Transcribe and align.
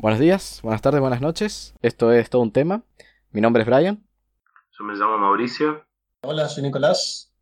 Buenos 0.00 0.18
días, 0.18 0.60
buenas 0.62 0.80
tardes, 0.80 0.98
buenas 1.02 1.20
noches. 1.20 1.74
Esto 1.82 2.10
es 2.10 2.30
todo 2.30 2.40
un 2.40 2.52
tema. 2.52 2.84
Mi 3.32 3.42
nombre 3.42 3.64
es 3.64 3.68
Brian. 3.68 4.02
Yo 4.78 4.82
me 4.82 4.94
llamo 4.94 5.18
Mauricio. 5.18 5.84
Hola, 6.22 6.48
soy 6.48 6.62
Nicolás. 6.62 7.34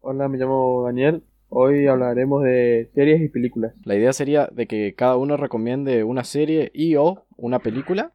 Hola, 0.00 0.28
me 0.28 0.36
llamo 0.36 0.82
Daniel. 0.84 1.24
Hoy 1.48 1.86
hablaremos 1.86 2.44
de 2.44 2.90
series 2.94 3.22
y 3.22 3.30
películas. 3.30 3.72
La 3.84 3.94
idea 3.94 4.12
sería 4.12 4.50
de 4.52 4.66
que 4.66 4.94
cada 4.94 5.16
uno 5.16 5.38
recomiende 5.38 6.04
una 6.04 6.24
serie 6.24 6.70
y 6.74 6.94
o 6.96 7.24
una 7.38 7.60
película 7.60 8.12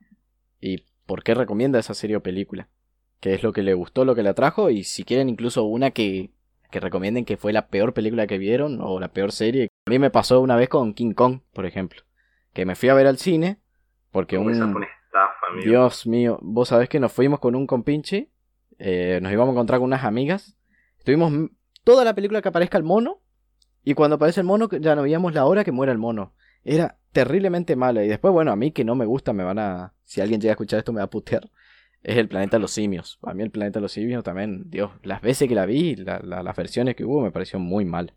y 0.62 0.86
por 1.08 1.24
qué 1.24 1.34
recomienda 1.34 1.80
esa 1.80 1.96
serie 1.96 2.18
o 2.18 2.22
película. 2.22 2.70
Qué 3.20 3.34
es 3.34 3.42
lo 3.42 3.54
que 3.54 3.64
le 3.64 3.74
gustó, 3.74 4.06
lo 4.06 4.14
que 4.14 4.22
le 4.22 4.30
atrajo 4.30 4.70
y 4.70 4.84
si 4.84 5.04
quieren 5.04 5.30
incluso 5.30 5.64
una 5.64 5.90
que, 5.90 6.30
que 6.70 6.80
recomienden 6.80 7.26
que 7.26 7.38
fue 7.38 7.54
la 7.54 7.70
peor 7.70 7.96
película 7.96 8.28
que 8.28 8.38
vieron 8.38 8.82
o 8.84 9.00
la 9.00 9.14
peor 9.14 9.32
serie. 9.32 9.70
A 9.88 9.90
mí 9.90 9.98
me 9.98 10.12
pasó 10.12 10.42
una 10.42 10.56
vez 10.56 10.70
con 10.70 10.94
King 10.94 11.14
Kong, 11.14 11.40
por 11.54 11.66
ejemplo. 11.66 12.04
Que 12.54 12.68
me 12.68 12.76
fui 12.76 12.90
a 12.90 12.94
ver 12.94 13.08
al 13.08 13.18
cine 13.18 13.58
porque 14.12 14.38
un... 14.38 14.50
Esa 14.52 14.66
fue 14.68 14.76
una 14.76 14.86
estafa, 14.88 15.48
amigo. 15.52 15.66
Dios 15.70 16.08
mío, 16.08 16.40
vos 16.42 16.70
sabés 16.70 16.90
que 16.90 17.00
nos 17.00 17.12
fuimos 17.12 17.40
con 17.40 17.56
un 17.56 17.68
compinche, 17.68 18.30
eh, 18.78 19.20
nos 19.22 19.32
íbamos 19.32 19.54
a 19.54 19.56
encontrar 19.56 19.80
con 19.80 19.88
unas 19.88 20.04
amigas, 20.04 20.58
estuvimos 20.98 21.32
toda 21.84 22.04
la 22.06 22.14
película 22.14 22.42
que 22.42 22.50
aparezca 22.50 22.78
el 22.78 22.84
mono, 22.84 23.22
y 23.84 23.94
cuando 23.94 24.16
aparece 24.18 24.42
el 24.42 24.46
mono 24.48 24.70
ya 24.70 24.96
no 24.96 25.02
veíamos 25.04 25.34
la 25.34 25.46
hora 25.46 25.64
que 25.64 25.72
muera 25.72 25.92
el 25.92 25.98
mono. 25.98 26.34
Era 26.64 26.98
terriblemente 27.14 27.76
mala, 27.76 28.04
y 28.04 28.08
después, 28.08 28.34
bueno, 28.34 28.52
a 28.52 28.56
mí 28.56 28.72
que 28.72 28.84
no 28.84 28.94
me 28.96 29.06
gusta, 29.06 29.34
me 29.34 29.44
van 29.44 29.58
a... 29.60 29.94
Si 30.04 30.22
alguien 30.22 30.42
llega 30.42 30.52
a 30.52 30.56
escuchar 30.56 30.80
esto 30.80 30.92
me 30.94 31.00
va 31.00 31.06
a 31.06 31.10
putear. 31.10 31.50
Es 32.04 32.18
el 32.18 32.28
planeta 32.28 32.58
de 32.58 32.62
los 32.62 32.72
simios. 32.72 33.20
A 33.24 33.34
mí 33.34 33.44
el 33.44 33.52
planeta 33.52 33.80
de 33.80 33.82
los 33.82 33.92
simios 33.92 34.24
también, 34.24 34.70
Dios, 34.70 34.92
las 35.04 35.22
veces 35.22 35.48
que 35.48 35.56
la 35.56 35.66
vi, 35.66 35.96
la- 35.96 36.20
la- 36.24 36.44
las 36.44 36.56
versiones 36.56 36.96
que 36.96 37.04
hubo 37.06 37.22
me 37.22 37.32
pareció 37.32 37.60
muy 37.60 37.86
mal. 37.86 38.14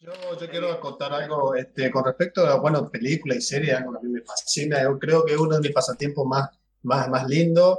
Yo, 0.00 0.12
yo 0.40 0.48
quiero 0.48 0.80
contar 0.80 1.12
algo 1.12 1.56
este, 1.56 1.90
con 1.90 2.04
respecto 2.04 2.46
a, 2.46 2.60
bueno, 2.60 2.88
películas 2.88 3.38
y 3.38 3.40
series, 3.42 3.74
algo 3.74 3.92
que 3.92 3.98
a 3.98 4.02
mí 4.02 4.10
me 4.10 4.22
fascina. 4.22 4.82
Yo 4.82 4.98
creo 4.98 5.24
que 5.24 5.32
es 5.32 5.38
uno 5.38 5.56
de 5.56 5.60
mis 5.60 5.72
pasatiempos 5.72 6.24
más, 6.24 6.48
más, 6.82 7.08
más 7.08 7.28
lindos. 7.28 7.78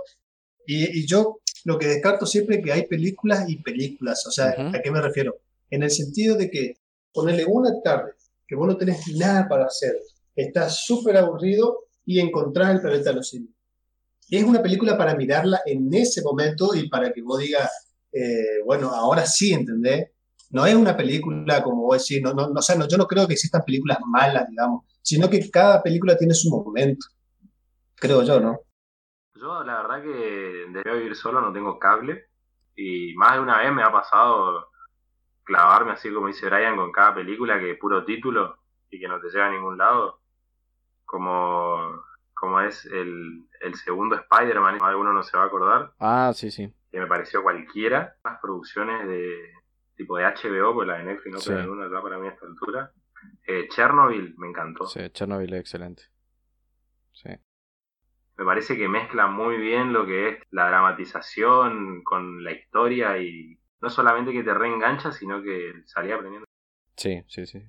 Y, 0.66 1.00
y 1.00 1.08
yo 1.08 1.40
lo 1.64 1.78
que 1.80 1.88
descarto 1.88 2.26
siempre 2.26 2.58
es 2.58 2.64
que 2.64 2.74
hay 2.74 2.88
películas 2.88 3.50
y 3.50 3.58
películas. 3.58 4.26
O 4.28 4.32
sea, 4.32 4.54
Ujú. 4.58 4.76
¿a 4.76 4.82
qué 4.82 4.92
me 4.92 5.02
refiero? 5.02 5.38
En 5.70 5.84
el 5.84 5.92
sentido 5.92 6.36
de 6.36 6.52
que 6.52 6.78
ponerle 7.14 7.46
una 7.46 7.72
tarde, 7.82 8.12
que 8.46 8.56
vos 8.56 8.68
no 8.68 8.76
tenés 8.76 9.08
nada 9.16 9.48
para 9.48 9.66
hacer, 9.66 9.96
estás 10.36 10.86
súper 10.86 11.16
aburrido 11.16 11.86
y 12.06 12.20
encontrás 12.20 12.72
el 12.72 12.82
planeta 12.82 13.12
de 13.12 13.16
los 13.16 13.30
simios. 13.30 13.54
Es 14.30 14.44
una 14.44 14.62
película 14.62 14.98
para 14.98 15.16
mirarla 15.16 15.62
en 15.66 15.92
ese 15.94 16.22
momento 16.22 16.76
y 16.76 16.90
para 16.90 17.14
que 17.14 17.22
vos 17.22 17.40
digas, 17.40 17.70
eh, 18.12 18.62
bueno, 18.66 18.90
ahora 18.90 19.26
sí, 19.26 19.54
¿entendés? 19.54 20.10
No 20.52 20.66
es 20.66 20.76
una 20.76 20.98
película 20.98 21.62
como 21.64 21.84
vos 21.84 22.00
decís, 22.08 22.22
no, 22.24 22.34
no, 22.34 22.48
no, 22.48 22.60
o 22.60 22.62
sea, 22.62 22.76
no, 22.76 22.88
yo 22.88 22.98
no 22.98 23.06
creo 23.06 23.28
que 23.28 23.34
existan 23.34 23.64
películas 23.66 24.00
malas, 24.06 24.48
digamos, 24.50 24.86
sino 25.02 25.30
que 25.30 25.50
cada 25.52 25.82
película 25.84 26.18
tiene 26.18 26.34
su 26.34 26.50
momento, 26.50 27.06
creo 27.96 28.24
yo, 28.24 28.40
¿no? 28.40 28.60
Yo 29.36 29.64
la 29.64 29.82
verdad 29.82 30.04
que 30.04 30.66
desde 30.72 30.94
vivir 30.98 31.16
solo 31.16 31.40
no 31.40 31.54
tengo 31.54 31.78
cable 31.80 32.26
y 32.76 33.14
más 33.16 33.34
de 33.34 33.40
una 33.42 33.60
vez 33.60 33.72
me 33.72 33.84
ha 33.84 33.92
pasado 33.92 34.68
clavarme 35.44 35.92
así 35.94 36.12
como 36.14 36.28
dice 36.28 36.46
Brian 36.48 36.76
con 36.76 36.92
cada 36.92 37.16
película 37.16 37.58
que 37.60 37.72
es 37.72 37.80
puro 37.80 38.04
título 38.06 38.58
y 38.90 39.00
que 39.00 39.08
no 39.08 39.20
te 39.22 39.30
lleva 39.30 39.48
a 39.48 39.52
ningún 39.52 39.78
lado. 39.78 40.20
Como, 41.06 42.04
como 42.34 42.60
es 42.62 42.86
el, 42.86 43.48
el 43.62 43.76
segundo 43.76 44.16
Spider-Man, 44.16 44.78
alguno 44.82 45.12
no 45.14 45.24
se 45.24 45.36
va 45.38 45.44
a 45.44 45.48
acordar, 45.48 45.94
Ah, 46.00 46.32
sí, 46.36 46.52
sí. 46.52 46.72
que 46.92 47.00
me 47.00 47.08
pareció 47.08 47.42
cualquiera. 47.42 48.16
Las 48.24 48.40
producciones 48.40 49.08
de 49.08 49.52
tipo 50.00 50.18
de 50.18 50.24
HBO, 50.26 50.74
pues 50.74 50.88
la 50.88 50.98
de 50.98 51.04
Netflix 51.04 51.34
no 51.34 51.40
Sí. 51.40 51.50
queda 51.52 51.62
ninguna 51.62 51.90
ya 51.92 52.02
para 52.02 52.18
mí 52.18 52.28
a 52.28 52.32
esta 52.32 52.46
altura. 52.48 52.92
Eh, 53.46 53.68
Chernobyl 53.70 54.34
me 54.38 54.48
encantó. 54.48 54.88
Sí, 54.88 55.02
Chernobyl 55.12 55.54
es 55.54 55.60
excelente. 55.60 56.04
Sí. 57.12 57.30
Me 58.38 58.46
parece 58.46 58.78
que 58.78 58.88
mezcla 58.88 59.28
muy 59.28 59.58
bien 59.58 59.92
lo 59.94 60.06
que 60.06 60.30
es 60.30 60.38
la 60.52 60.68
dramatización 60.70 62.04
con 62.04 62.44
la 62.44 62.52
historia 62.54 63.18
y 63.18 63.60
no 63.82 63.90
solamente 63.90 64.32
que 64.32 64.44
te 64.44 64.54
reengancha, 64.54 65.12
sino 65.12 65.42
que 65.42 65.74
salía 65.86 66.16
aprendiendo. 66.16 66.46
Sí, 66.96 67.24
sí, 67.28 67.46
sí. 67.46 67.62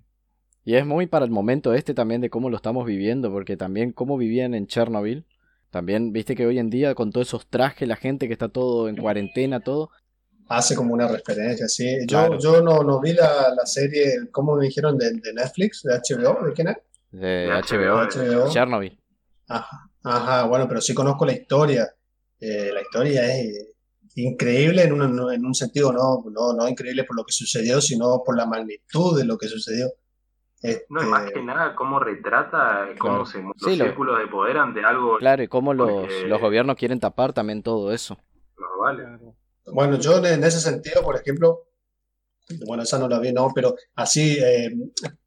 Y 0.65 0.77
es 0.77 0.87
muy 0.87 1.07
para 1.07 1.25
el 1.25 1.31
momento 1.31 1.73
este 1.75 1.95
también 1.95 2.21
de 2.21 2.31
cómo 2.31 2.51
lo 2.51 2.57
estamos 2.57 2.87
viviendo, 2.87 3.31
porque 3.33 3.57
también 3.57 3.93
cómo 3.93 4.17
vivían 4.19 4.55
en 4.55 4.67
Chernobyl. 4.67 5.25
También, 5.71 6.13
viste 6.13 6.35
que 6.35 6.47
hoy 6.47 6.59
en 6.59 6.69
día 6.71 6.95
con 6.95 7.11
todos 7.13 7.29
esos 7.29 7.49
trajes, 7.49 7.89
la 7.89 7.97
gente 7.97 8.27
que 8.27 8.33
está 8.33 8.49
todo 8.49 8.89
en 8.89 8.97
cuarentena, 8.97 9.61
todo. 9.61 9.91
Hace 10.53 10.75
como 10.75 10.93
una 10.95 11.07
referencia, 11.07 11.69
sí. 11.69 11.99
Yo, 12.01 12.07
Claro. 12.19 12.39
yo 12.39 12.61
no, 12.61 12.83
no 12.83 13.01
vi 13.01 13.13
la, 13.13 13.55
la 13.57 13.65
serie, 13.67 14.29
¿cómo 14.33 14.57
me 14.57 14.65
dijeron? 14.67 14.99
De, 14.99 15.13
de 15.13 15.33
Netflix, 15.33 15.83
de 15.85 15.95
HBO, 15.95 16.45
¿de 16.45 16.53
quién 16.53 16.69
es? 16.69 16.77
De 17.13 17.47
HBO, 17.49 17.97
HBO. 18.05 18.51
Chernobyl. 18.51 19.01
Ajá, 19.49 19.89
ajá, 20.03 20.45
bueno, 20.47 20.67
pero 20.69 20.81
sí 20.81 20.93
conozco 20.93 21.25
la 21.25 21.33
historia. 21.35 21.89
Eh, 22.41 22.71
la 22.75 22.81
historia 22.83 23.33
es 23.33 23.69
increíble 24.17 24.83
en 24.83 24.93
un, 24.93 25.33
en 25.33 25.45
un 25.45 25.55
sentido, 25.55 25.93
no, 25.93 26.25
no, 26.31 26.53
no 26.53 26.69
increíble 26.69 27.05
por 27.05 27.17
lo 27.17 27.25
que 27.25 27.33
sucedió, 27.33 27.81
sino 27.81 28.23
por 28.25 28.37
la 28.37 28.47
magnitud 28.47 29.17
de 29.19 29.25
lo 29.25 29.39
que 29.39 29.47
sucedió. 29.47 29.87
No, 30.63 30.69
y 30.69 30.73
Este, 30.73 30.87
más 31.11 31.31
que 31.31 31.43
nada 31.43 31.75
cómo 31.75 31.99
retrata 32.01 32.89
cómo 32.99 33.25
Claro. 33.25 33.27
se 33.27 33.39
Sí, 33.39 33.45
los 33.71 33.79
lo- 33.79 33.85
círculos 33.87 34.19
de 34.19 34.27
poder 34.27 34.59
ante 34.59 34.85
algo 34.85 35.17
Claro, 35.19 35.43
y 35.45 35.49
cómo 35.49 35.73
los, 35.75 35.91
Porque- 35.91 36.27
los 36.27 36.41
gobiernos 36.41 36.77
quieren 36.77 36.99
tapar 37.01 37.33
también 37.33 37.63
todo 37.63 37.93
eso. 37.93 38.19
no 38.59 38.67
vale. 38.83 39.05
Bueno, 39.73 39.99
yo 39.99 40.25
en 40.25 40.43
ese 40.45 40.61
sentido, 40.61 41.03
por 41.03 41.17
ejemplo, 41.17 41.65
bueno, 42.67 42.83
esa 42.83 42.99
no 42.99 43.09
la 43.09 43.19
vi, 43.21 43.33
no, 43.33 43.51
pero 43.55 43.75
así 43.95 44.37
eh, 44.43 44.71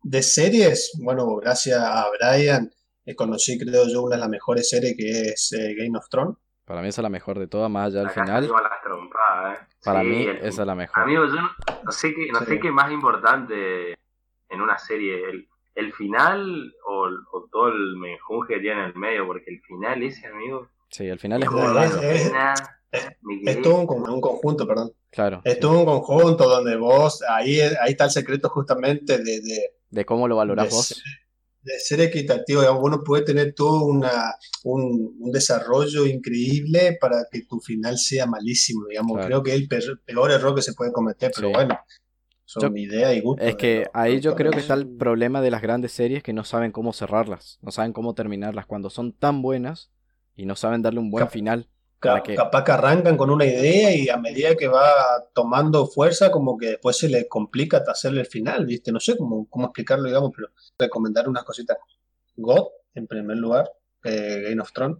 de 0.03 0.21
series, 0.23 0.91
bueno, 1.01 1.35
gracias 1.37 1.79
a 1.79 2.05
Brian, 2.19 2.69
eh, 3.05 3.15
conocí, 3.15 3.57
creo 3.57 3.87
yo, 3.87 4.03
una 4.03 4.15
de 4.15 4.21
las 4.21 4.29
mejores 4.29 4.69
series 4.69 4.95
que 4.97 5.21
es 5.29 5.53
eh, 5.53 5.73
Game 5.77 5.97
of 5.97 6.07
Thrones. 6.09 6.35
Para 6.65 6.81
mí 6.81 6.87
esa 6.89 7.01
es 7.01 7.03
la 7.03 7.09
mejor 7.09 7.39
de 7.39 7.47
todas, 7.47 7.69
más 7.69 7.87
allá 7.87 7.99
del 8.01 8.09
final. 8.11 8.27
salimos 8.43 8.59
a 8.59 8.63
las 8.69 8.81
trompadas, 8.81 9.59
¿eh? 9.59 9.67
Para 9.83 10.01
Sí, 10.01 10.07
mí 10.07 10.23
el- 10.23 10.37
esa 10.37 10.61
es 10.61 10.67
la 10.67 10.75
mejor. 10.75 11.03
Amigo, 11.03 11.25
yo 11.25 11.35
no, 11.35 11.49
no 11.83 11.91
sé 11.91 12.13
qué, 12.13 12.27
no 12.31 12.39
Sí. 12.39 12.45
sé 12.45 12.59
qué 12.59 12.71
más 12.71 12.91
importante 12.91 13.91
en 14.49 14.61
una 14.61 14.77
serie, 14.77 15.29
el, 15.29 15.47
el 15.75 15.93
final 15.93 16.73
o, 16.85 17.09
o 17.31 17.49
todo 17.51 17.67
el 17.69 17.95
menjunje 17.97 18.55
que 18.55 18.59
tiene 18.61 18.81
en 18.81 18.85
el 18.87 18.95
medio, 18.95 19.25
porque 19.25 19.45
el 19.51 19.61
final 19.61 20.03
ese, 20.03 20.27
amigo, 20.27 20.67
Sí, 20.89 21.07
el 21.07 21.17
final 21.19 21.41
es 21.41 21.47
Es- 21.47 21.53
muy 21.53 21.61
es- 21.63 22.31
raro. 22.31 22.53
Es- 22.93 23.61
todo 23.61 23.75
un, 23.79 23.87
con- 23.87 24.09
un 24.09 24.21
conjunto, 24.21 24.67
perdón. 24.67 24.93
Claro. 25.11 25.41
Es 25.43 25.59
todo 25.59 25.79
un 25.79 25.85
conjunto 25.85 26.47
donde 26.47 26.75
vos, 26.77 27.21
ahí, 27.29 27.59
ahí 27.59 27.91
está 27.91 28.05
el 28.05 28.11
secreto 28.11 28.49
justamente 28.49 29.17
de, 29.17 29.41
de, 29.41 29.69
De 29.89 30.05
cómo 30.05 30.27
lo 30.27 30.35
valorás 30.37 30.69
de 30.69 30.75
vos. 30.75 31.03
de 31.61 31.79
ser 31.79 32.01
equitativo. 32.01 32.61
digamos, 32.61 32.81
uno 32.83 33.03
puede 33.03 33.23
tener 33.23 33.53
todo 33.53 33.85
una, 33.85 34.33
un, 34.63 35.15
un 35.19 35.31
desarrollo 35.31 36.05
increíble 36.05 36.97
para 36.99 37.25
que 37.31 37.43
tu 37.45 37.59
final 37.59 37.97
sea 37.97 38.25
malísimo, 38.25 38.85
digamos. 38.89 39.13
Claro. 39.13 39.27
Creo 39.27 39.43
que 39.43 39.51
es 39.51 39.55
el 39.57 39.67
peor, 39.67 40.01
peor 40.05 40.31
error 40.31 40.55
que 40.55 40.61
se 40.61 40.73
puede 40.73 40.91
cometer, 40.91 41.31
pero 41.35 41.49
Sí. 41.49 41.53
bueno, 41.53 41.77
son 42.45 42.75
Yo- 42.75 42.81
ideas 42.81 43.15
y 43.15 43.21
gustos. 43.21 43.47
Es 43.47 43.55
que 43.55 43.85
ahí 43.93 44.19
yo 44.19 44.35
creo 44.35 44.51
que 44.51 44.59
está 44.59 44.73
el 44.73 44.87
problema 44.87 45.41
de 45.41 45.51
las 45.51 45.61
grandes 45.61 45.91
series 45.91 46.21
que 46.23 46.33
no 46.33 46.43
saben 46.43 46.71
cómo 46.71 46.91
cerrarlas, 46.91 47.59
no 47.61 47.71
saben 47.71 47.93
cómo 47.93 48.13
terminarlas 48.15 48.65
cuando 48.65 48.89
son 48.89 49.13
tan 49.13 49.41
buenas 49.41 49.91
y 50.35 50.45
no 50.45 50.55
saben 50.55 50.81
darle 50.81 50.99
un 50.99 51.11
buen 51.11 51.29
final. 51.29 51.69
Ca- 52.03 52.09
para 52.11 52.23
que- 52.23 52.35
Capaz 52.35 52.63
que 52.63 52.71
arrancan 52.71 53.17
con 53.17 53.29
una 53.29 53.45
idea 53.45 53.95
y 53.95 54.09
a 54.09 54.17
medida 54.17 54.55
que 54.55 54.67
va 54.67 54.83
tomando 55.33 55.87
fuerza, 55.87 56.29
como 56.31 56.57
que 56.57 56.67
después 56.71 56.97
se 56.97 57.09
le 57.09 57.27
complica 57.27 57.83
hacerle 57.87 58.21
el 58.21 58.27
final, 58.27 58.65
¿viste? 58.65 58.91
No 58.91 58.99
sé 58.99 59.17
cómo, 59.17 59.47
cómo 59.49 59.65
explicarlo, 59.67 60.05
digamos, 60.07 60.31
pero 60.35 60.49
recomendar 60.77 61.27
unas 61.29 61.43
cositas. 61.43 61.77
God, 62.35 62.65
en 62.95 63.07
primer 63.07 63.37
lugar, 63.37 63.69
eh, 64.03 64.43
Game 64.49 64.61
of 64.61 64.71
Thrones. 64.73 64.97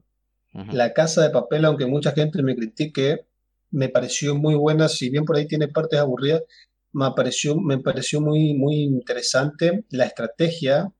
La 0.72 0.94
Casa 0.94 1.22
de 1.24 1.30
Papel, 1.32 1.66
aunque 1.66 1.86
mucha 1.88 2.12
gente 2.12 2.42
me 2.44 2.56
critique, 2.56 3.26
me 3.72 3.90
pareció 3.90 4.36
muy 4.36 4.54
buena, 4.56 4.88
si 4.88 5.10
bien 5.10 5.26
por 5.26 5.36
ahí 5.36 5.48
tiene 5.48 5.68
partes 5.68 6.00
aburridas, 6.00 6.44
me 6.92 7.10
pareció, 7.16 7.56
me 7.60 7.80
pareció 7.80 8.22
muy, 8.22 8.54
muy 8.54 8.84
interesante 8.84 9.84
la 9.90 10.06
estrategia, 10.06 10.92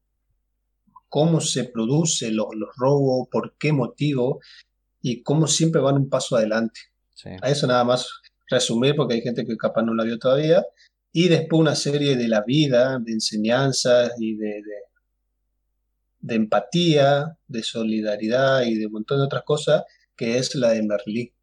cómo 1.08 1.40
se 1.42 1.66
produce 1.66 2.32
los, 2.32 2.48
los 2.56 2.70
robos, 2.76 3.28
por 3.32 3.54
qué 3.58 3.72
motivo 3.72 4.40
y 5.04 5.22
cómo 5.22 5.46
siempre 5.46 5.82
van 5.82 5.98
un 5.98 6.10
paso 6.10 6.38
adelante. 6.38 6.80
Sí. 7.14 7.30
A 7.42 7.50
eso 7.50 7.68
nada 7.68 7.84
más 7.84 8.10
resumir 8.50 8.96
porque 8.96 9.16
hay 9.16 9.22
gente 9.22 9.46
que 9.46 9.58
capaz 9.58 9.84
no 9.84 9.94
la 9.94 10.06
vio 10.06 10.18
todavía. 10.18 10.64
Y 11.12 11.28
después 11.28 11.60
una 11.60 11.76
serie 11.76 12.16
de 12.16 12.28
la 12.28 12.42
vida, 12.42 12.98
de 13.00 13.12
enseñanzas 13.12 14.14
y 14.18 14.36
de, 14.36 14.48
de, 14.48 14.76
de 16.22 16.36
empatía, 16.36 17.38
de 17.48 17.62
solidaridad 17.62 18.62
y 18.64 18.76
de 18.76 18.88
un 18.88 18.94
montón 18.94 19.20
de 19.20 19.26
otras 19.26 19.44
cosas, 19.44 19.84
que 20.16 20.38
es 20.38 20.56
la 20.56 20.70
de 20.70 20.82
Merlí. 20.82 21.34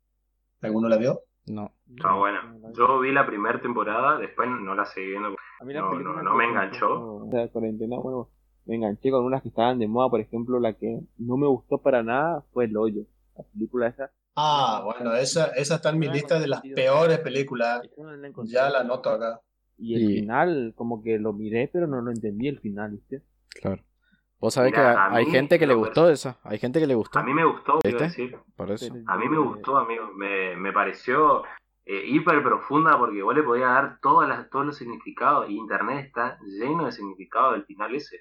¿Alguno 0.62 0.88
la 0.88 0.96
vio? 0.96 1.20
No. 1.46 1.74
Está 1.94 2.14
buena. 2.14 2.56
Yo 2.76 2.98
vi 3.00 3.12
la 3.12 3.26
primera 3.26 3.60
temporada, 3.60 4.18
después 4.18 4.48
no 4.48 4.74
la 4.74 4.86
seguí 4.86 5.08
viendo. 5.08 5.36
A 5.60 5.64
mí 5.64 5.74
la 5.74 5.80
No, 5.80 5.98
no, 5.98 6.22
no 6.22 6.34
me 6.34 6.46
enganchó. 6.46 7.28
Sea, 7.30 7.48
cuarentena, 7.48 7.98
bueno, 7.98 8.30
me 8.64 8.76
enganché 8.76 9.10
con 9.10 9.24
unas 9.24 9.42
que 9.42 9.48
estaban 9.48 9.78
de 9.78 9.86
moda, 9.86 10.08
por 10.08 10.20
ejemplo, 10.20 10.58
la 10.58 10.72
que 10.72 11.00
no 11.18 11.36
me 11.36 11.46
gustó 11.46 11.78
para 11.78 12.02
nada 12.02 12.42
fue 12.52 12.64
El 12.64 12.76
Hoyo. 12.76 13.02
La 13.46 13.52
película 13.52 13.86
esa. 13.88 14.10
Ah, 14.36 14.82
bueno, 14.84 15.14
esa, 15.14 15.46
esa 15.48 15.76
está 15.76 15.90
en 15.90 15.98
mi 15.98 16.08
lista 16.08 16.38
de 16.38 16.46
las 16.48 16.60
peores 16.62 17.18
películas. 17.18 17.82
Ya 18.44 18.70
la 18.70 18.80
anoto 18.80 19.10
acá. 19.10 19.40
Y 19.76 19.94
el 19.94 20.02
Y- 20.10 20.20
final, 20.20 20.72
como 20.76 21.02
que 21.02 21.18
lo 21.18 21.32
miré, 21.32 21.68
pero 21.72 21.86
no 21.86 22.00
lo 22.00 22.10
entendí 22.10 22.48
el 22.48 22.60
final, 22.60 22.92
¿viste? 22.92 23.22
Claro. 23.60 23.82
Vos 24.38 24.54
sabés 24.54 24.72
que 24.72 24.80
hay 24.80 25.26
mí, 25.26 25.30
gente 25.32 25.58
que 25.58 25.66
le 25.66 25.74
gustó 25.74 26.08
esa. 26.08 26.38
Hay 26.44 26.58
gente 26.58 26.80
que 26.80 26.86
le 26.86 26.94
gustó. 26.94 27.18
A 27.18 27.22
mí 27.22 27.34
me 27.34 27.44
gustó, 27.44 27.78
quiero 27.80 27.98
decir. 27.98 28.36
Por 28.56 28.70
eso. 28.70 28.86
Pero 28.90 29.04
A 29.06 29.18
mí 29.18 29.28
me 29.28 29.38
gustó, 29.38 29.76
amigo. 29.76 30.10
Me, 30.16 30.56
me 30.56 30.72
pareció 30.72 31.42
eh, 31.84 32.04
hiper 32.06 32.42
profunda 32.42 32.96
porque 32.98 33.22
vos 33.22 33.34
le 33.34 33.42
podías 33.42 33.68
dar 33.68 33.98
todas 34.00 34.26
las, 34.28 34.48
todos 34.48 34.64
los 34.64 34.76
significados 34.78 35.50
y 35.50 35.56
internet 35.56 36.06
está 36.06 36.38
lleno 36.46 36.86
de 36.86 36.92
significados 36.92 37.52
del 37.54 37.64
final 37.66 37.94
ese. 37.94 38.16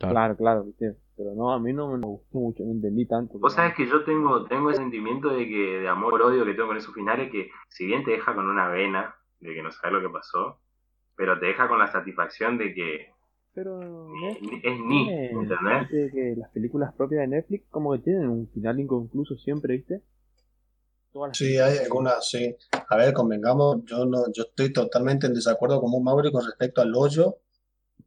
Claro. 0.00 0.14
Claro, 0.14 0.36
claro, 0.36 0.64
viste. 0.64 0.96
Pero 1.16 1.34
no, 1.34 1.52
a 1.52 1.58
mí 1.60 1.72
no 1.74 1.88
me 1.96 2.06
gustó 2.06 2.38
mucho, 2.38 2.64
no 2.64 2.72
entendí 2.72 3.06
tanto. 3.06 3.38
Vos 3.38 3.52
sabés 3.52 3.74
que 3.74 3.86
yo 3.86 4.02
tengo, 4.04 4.46
tengo 4.46 4.70
ese 4.70 4.80
sentimiento 4.80 5.28
de 5.28 5.46
que, 5.46 5.80
de 5.80 5.88
amor 5.88 6.20
odio 6.22 6.44
que 6.46 6.54
tengo 6.54 6.68
con 6.68 6.78
esos 6.78 6.94
finales 6.94 7.30
que 7.30 7.50
si 7.68 7.84
bien 7.86 8.02
te 8.04 8.12
deja 8.12 8.34
con 8.34 8.48
una 8.48 8.68
vena 8.68 9.14
de 9.38 9.54
que 9.54 9.62
no 9.62 9.70
sabes 9.70 9.92
lo 9.92 10.00
que 10.00 10.08
pasó, 10.12 10.58
pero 11.16 11.38
te 11.38 11.46
deja 11.46 11.68
con 11.68 11.78
la 11.78 11.92
satisfacción 11.92 12.56
de 12.56 12.72
que 12.72 13.10
Pero 13.54 13.82
es, 13.82 14.40
Netflix 14.40 14.64
es 14.64 14.80
ni, 14.80 15.10
¿entendés? 15.10 15.88
que 15.90 16.34
las 16.38 16.50
películas 16.50 16.94
propias 16.94 17.20
de 17.20 17.28
Netflix 17.28 17.66
como 17.70 17.92
que 17.92 17.98
tienen 17.98 18.28
un 18.30 18.48
final 18.48 18.80
inconcluso 18.80 19.36
siempre, 19.36 19.76
¿viste? 19.76 20.00
Todas 21.12 21.28
las 21.30 21.36
Sí, 21.38 21.44
películas 21.44 21.70
hay 21.72 21.84
algunas, 21.84 22.28
sí. 22.28 22.56
A 22.88 22.96
ver, 22.96 23.12
convengamos, 23.12 23.84
yo 23.84 24.06
no, 24.06 24.24
yo 24.32 24.44
estoy 24.44 24.72
totalmente 24.72 25.26
en 25.26 25.34
desacuerdo 25.34 25.80
con 25.80 26.02
Mauri 26.02 26.32
con 26.32 26.44
respecto 26.46 26.80
al 26.80 26.94
hoyo, 26.94 27.36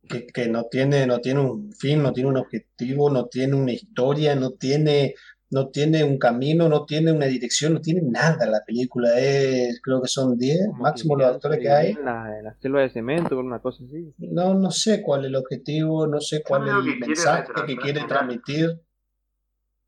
que, 0.08 0.28
que 0.28 0.48
no 0.48 0.66
tiene, 0.70 1.06
no 1.08 1.20
tiene 1.20 1.40
un 1.40 1.72
fin, 1.74 2.02
no 2.02 2.14
tiene 2.14 2.30
un 2.30 2.38
objetivo, 2.38 3.10
no 3.10 3.28
tiene 3.28 3.56
una 3.56 3.72
historia, 3.72 4.36
no 4.36 4.52
tiene, 4.52 5.16
no 5.52 5.70
tiene 5.70 6.04
un 6.04 6.18
camino, 6.18 6.68
no 6.68 6.86
tiene 6.86 7.12
una 7.12 7.26
dirección, 7.26 7.74
no 7.74 7.82
tiene 7.82 8.02
nada 8.02 8.46
la 8.46 8.62
película. 8.66 9.20
Es, 9.20 9.80
creo 9.82 10.02
que 10.02 10.08
son 10.08 10.38
10 10.38 10.68
como 10.68 10.84
máximo 10.84 11.16
los 11.16 11.28
actores 11.28 11.60
que 11.60 11.70
hay. 11.70 11.92
En 11.92 12.06
la, 12.06 12.38
en 12.38 12.44
la 12.46 12.54
selva 12.56 12.82
de 12.82 12.90
cemento, 12.90 13.38
una 13.38 13.60
cosa 13.60 13.84
así. 13.84 14.14
No, 14.18 14.54
no 14.54 14.72
sé 14.72 15.02
cuál 15.02 15.22
es 15.22 15.28
el 15.28 15.36
objetivo, 15.36 16.08
no 16.08 16.20
sé 16.20 16.44
cuál 16.44 16.68
es 16.68 16.74
el 16.74 16.84
que 16.84 17.00
quiere 17.00 17.08
mensaje 17.08 17.54
que 17.68 17.78
quiere 17.78 18.04
transmitir. 18.06 18.82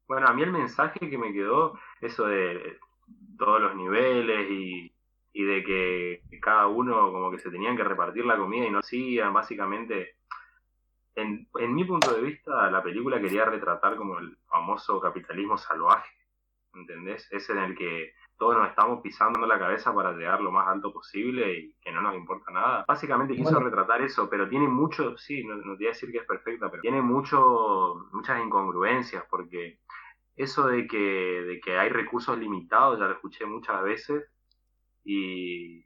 Bueno, 0.07 0.27
a 0.27 0.33
mí 0.33 0.43
el 0.43 0.51
mensaje 0.51 0.99
que 0.99 1.17
me 1.17 1.33
quedó, 1.33 1.73
eso 2.01 2.27
de 2.27 2.59
todos 3.37 3.61
los 3.61 3.75
niveles 3.75 4.51
y, 4.51 4.94
y 5.37 5.43
de 5.43 5.63
que 5.65 6.23
cada 6.41 6.67
uno 6.67 7.11
como 7.11 7.29
que 7.29 7.39
se 7.39 7.51
tenían 7.51 7.75
que 7.75 7.83
repartir 7.83 8.25
la 8.25 8.37
comida 8.37 8.67
y 8.67 8.71
no 8.71 8.79
hacían, 8.79 9.33
básicamente, 9.33 10.15
en, 11.15 11.49
en 11.59 11.75
mi 11.75 11.83
punto 11.83 12.13
de 12.13 12.21
vista, 12.21 12.71
la 12.71 12.81
película 12.81 13.19
quería 13.19 13.43
retratar 13.43 13.97
como 13.97 14.17
el 14.19 14.37
famoso 14.47 15.01
capitalismo 15.01 15.57
salvaje, 15.57 16.09
¿entendés? 16.73 17.27
Ese 17.33 17.51
en 17.51 17.59
el 17.59 17.75
que 17.75 18.13
todos 18.37 18.55
nos 18.55 18.69
estamos 18.69 19.01
pisando 19.01 19.45
la 19.45 19.59
cabeza 19.59 19.93
para 19.93 20.13
llegar 20.13 20.39
lo 20.39 20.53
más 20.53 20.69
alto 20.69 20.93
posible 20.93 21.53
y 21.53 21.73
que 21.81 21.91
no 21.91 22.01
nos 22.01 22.15
importa 22.15 22.51
nada. 22.53 22.85
Básicamente 22.87 23.35
quiso 23.35 23.55
Bueno. 23.55 23.65
retratar 23.65 24.01
eso, 24.03 24.29
pero 24.29 24.47
tiene 24.47 24.69
mucho, 24.69 25.17
sí, 25.17 25.43
no, 25.43 25.57
no 25.57 25.73
te 25.73 25.79
voy 25.79 25.85
a 25.87 25.89
decir 25.89 26.13
que 26.13 26.19
es 26.19 26.25
perfecta, 26.25 26.71
pero 26.71 26.81
tiene 26.81 27.01
mucho, 27.01 28.07
muchas 28.13 28.41
incongruencias 28.41 29.25
porque 29.29 29.79
eso 30.37 30.67
de 30.67 30.87
que, 30.87 30.97
de 31.43 31.59
que 31.59 31.77
hay 31.77 31.89
recursos 31.89 32.37
limitados, 32.37 32.99
ya 32.99 33.05
lo 33.07 33.13
escuché 33.15 33.45
muchas 33.45 33.83
veces 33.83 34.31
y, 35.05 35.85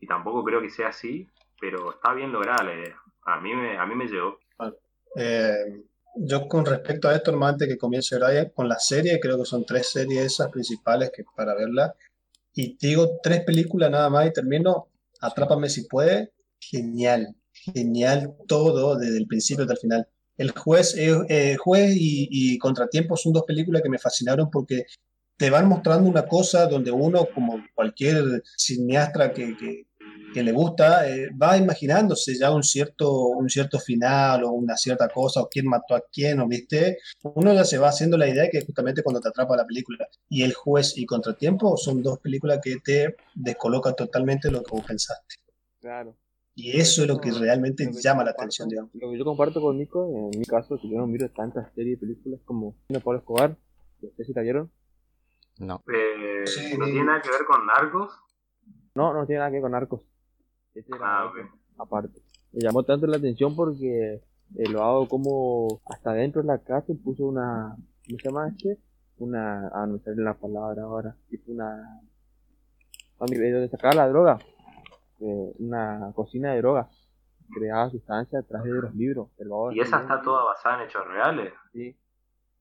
y 0.00 0.06
tampoco 0.08 0.42
creo 0.42 0.60
que 0.60 0.70
sea 0.70 0.88
así, 0.88 1.28
pero 1.60 1.92
está 1.92 2.14
bien 2.14 2.32
lograda 2.32 2.64
la 2.64 2.74
idea. 2.74 2.96
A 3.26 3.40
mí 3.40 3.54
me, 3.54 3.76
a 3.78 3.86
mí 3.86 3.94
me 3.94 4.06
llegó. 4.06 4.38
Eh, 5.16 5.84
yo 6.16 6.48
con 6.48 6.64
respecto 6.64 7.08
a 7.08 7.14
esto, 7.14 7.30
nomás 7.30 7.52
antes 7.52 7.68
que 7.68 7.78
comience 7.78 8.18
Brian, 8.18 8.50
con 8.54 8.68
la 8.68 8.78
serie, 8.78 9.20
creo 9.20 9.36
que 9.36 9.44
son 9.44 9.64
tres 9.66 9.90
series 9.90 10.24
esas 10.24 10.50
principales 10.50 11.12
que 11.14 11.24
para 11.36 11.54
verla. 11.54 11.94
Y 12.54 12.76
te 12.76 12.88
digo 12.88 13.18
tres 13.22 13.44
películas 13.44 13.90
nada 13.90 14.08
más 14.08 14.26
y 14.26 14.32
termino. 14.32 14.88
Atrápame 15.20 15.68
si 15.68 15.86
puede. 15.86 16.32
Genial, 16.58 17.34
genial 17.52 18.34
todo 18.48 18.96
desde 18.96 19.18
el 19.18 19.26
principio 19.26 19.64
hasta 19.64 19.74
el 19.74 19.80
final. 19.80 20.08
El 20.38 20.50
juez, 20.52 20.96
eh, 20.96 21.14
eh, 21.28 21.56
juez 21.56 21.94
y, 21.94 22.28
y 22.30 22.58
Contratiempo 22.58 23.16
son 23.16 23.32
dos 23.32 23.44
películas 23.44 23.82
que 23.82 23.90
me 23.90 23.98
fascinaron 23.98 24.50
porque 24.50 24.86
te 25.36 25.50
van 25.50 25.68
mostrando 25.68 26.08
una 26.08 26.26
cosa 26.26 26.66
donde 26.66 26.90
uno, 26.90 27.26
como 27.34 27.62
cualquier 27.74 28.42
cineasta 28.56 29.32
que, 29.32 29.56
que, 29.56 29.86
que 30.32 30.42
le 30.42 30.52
gusta, 30.52 31.08
eh, 31.08 31.30
va 31.30 31.56
imaginándose 31.56 32.38
ya 32.38 32.50
un 32.50 32.62
cierto, 32.62 33.28
un 33.28 33.48
cierto 33.48 33.78
final 33.78 34.44
o 34.44 34.50
una 34.50 34.76
cierta 34.76 35.08
cosa, 35.08 35.42
o 35.42 35.48
quién 35.48 35.66
mató 35.66 35.94
a 35.94 36.02
quién, 36.12 36.40
o 36.40 36.48
viste, 36.48 36.98
uno 37.22 37.52
ya 37.52 37.64
se 37.64 37.78
va 37.78 37.88
haciendo 37.88 38.16
la 38.16 38.28
idea 38.28 38.48
que 38.50 38.64
justamente 38.64 39.02
cuando 39.02 39.20
te 39.20 39.28
atrapa 39.28 39.56
la 39.56 39.66
película. 39.66 40.06
Y 40.28 40.42
El 40.42 40.54
juez 40.54 40.96
y 40.96 41.06
Contratiempo 41.06 41.76
son 41.76 42.02
dos 42.02 42.18
películas 42.18 42.60
que 42.62 42.76
te 42.84 43.16
descolocan 43.34 43.94
totalmente 43.94 44.50
lo 44.50 44.62
que 44.62 44.70
vos 44.72 44.84
pensaste. 44.84 45.36
Claro. 45.80 46.16
Y 46.54 46.78
eso 46.78 47.02
es 47.02 47.08
lo 47.08 47.18
que 47.18 47.30
realmente 47.32 47.84
Lo 47.84 47.92
que 47.92 48.00
llama 48.00 48.24
la 48.24 48.30
atención, 48.30 48.68
digamos. 48.68 48.90
Lo 48.94 49.10
que 49.10 49.18
yo 49.18 49.24
comparto 49.26 49.60
con 49.60 49.76
Nico, 49.76 50.30
en 50.32 50.38
mi 50.38 50.44
caso, 50.46 50.78
que 50.80 50.88
yo 50.88 50.96
no 50.96 51.06
miro 51.06 51.30
tantas 51.30 51.70
series 51.74 51.98
y 51.98 52.00
películas 52.00 52.40
como 52.46 52.74
Pablo 53.04 53.18
Escobar, 53.18 53.56
que 54.00 54.06
ustedes 54.06 54.28
sí 54.28 54.32
la 54.34 54.40
vieron. 54.40 54.70
No. 55.58 55.82
Eh, 55.92 56.44
Sí. 56.46 56.76
¿No 56.78 56.84
tiene 56.86 57.04
nada 57.04 57.22
que 57.22 57.30
ver 57.30 57.44
con 57.46 57.66
Narcos? 57.66 58.18
No, 58.94 59.12
no 59.12 59.26
tiene 59.26 59.38
nada 59.40 59.50
que 59.50 59.54
ver 59.56 59.62
con 59.62 59.72
Narcos. 59.72 60.00
Este 60.74 60.94
era 60.94 61.20
Ah, 61.20 61.26
otro, 61.26 61.42
ok. 61.42 61.50
aparte. 61.78 62.20
Me 62.52 62.60
llamó 62.62 62.82
tanto 62.82 63.06
la 63.06 63.16
atención 63.16 63.54
porque 63.56 64.22
eh, 64.56 64.68
lo 64.70 64.82
hago 64.82 65.08
como 65.08 65.80
hasta 65.86 66.12
dentro 66.12 66.42
de 66.42 66.48
la 66.48 66.58
cárcel 66.58 66.98
puso 67.02 67.26
una, 67.26 67.74
¿cómo 68.06 68.18
se 68.18 68.28
llama 68.28 68.48
este? 68.48 68.78
Una, 69.18 69.68
ah, 69.68 69.86
no 69.86 69.94
me 69.94 69.98
sale 70.00 70.22
la 70.22 70.34
palabra 70.34 70.82
ahora, 70.82 71.16
tipo 71.30 71.52
una, 71.52 72.00
a 73.18 73.24
mi- 73.24 73.36
de 73.36 73.50
donde 73.52 73.68
sacaba 73.68 73.94
la 73.94 74.08
droga, 74.08 74.38
eh, 75.20 75.52
una 75.58 76.12
cocina 76.14 76.52
de 76.52 76.58
drogas, 76.58 76.86
creaba 77.54 77.88
sustancias 77.90 78.44
a 78.44 78.46
través 78.46 78.72
de 78.72 78.80
los 78.82 78.94
libros. 78.94 79.28
El 79.38 79.48
¿Y 79.74 79.80
esa 79.80 80.00
está 80.00 80.20
toda 80.20 80.44
basada 80.44 80.82
en 80.82 80.88
hechos 80.88 81.06
reales? 81.06 81.52
Sí. 81.72 81.96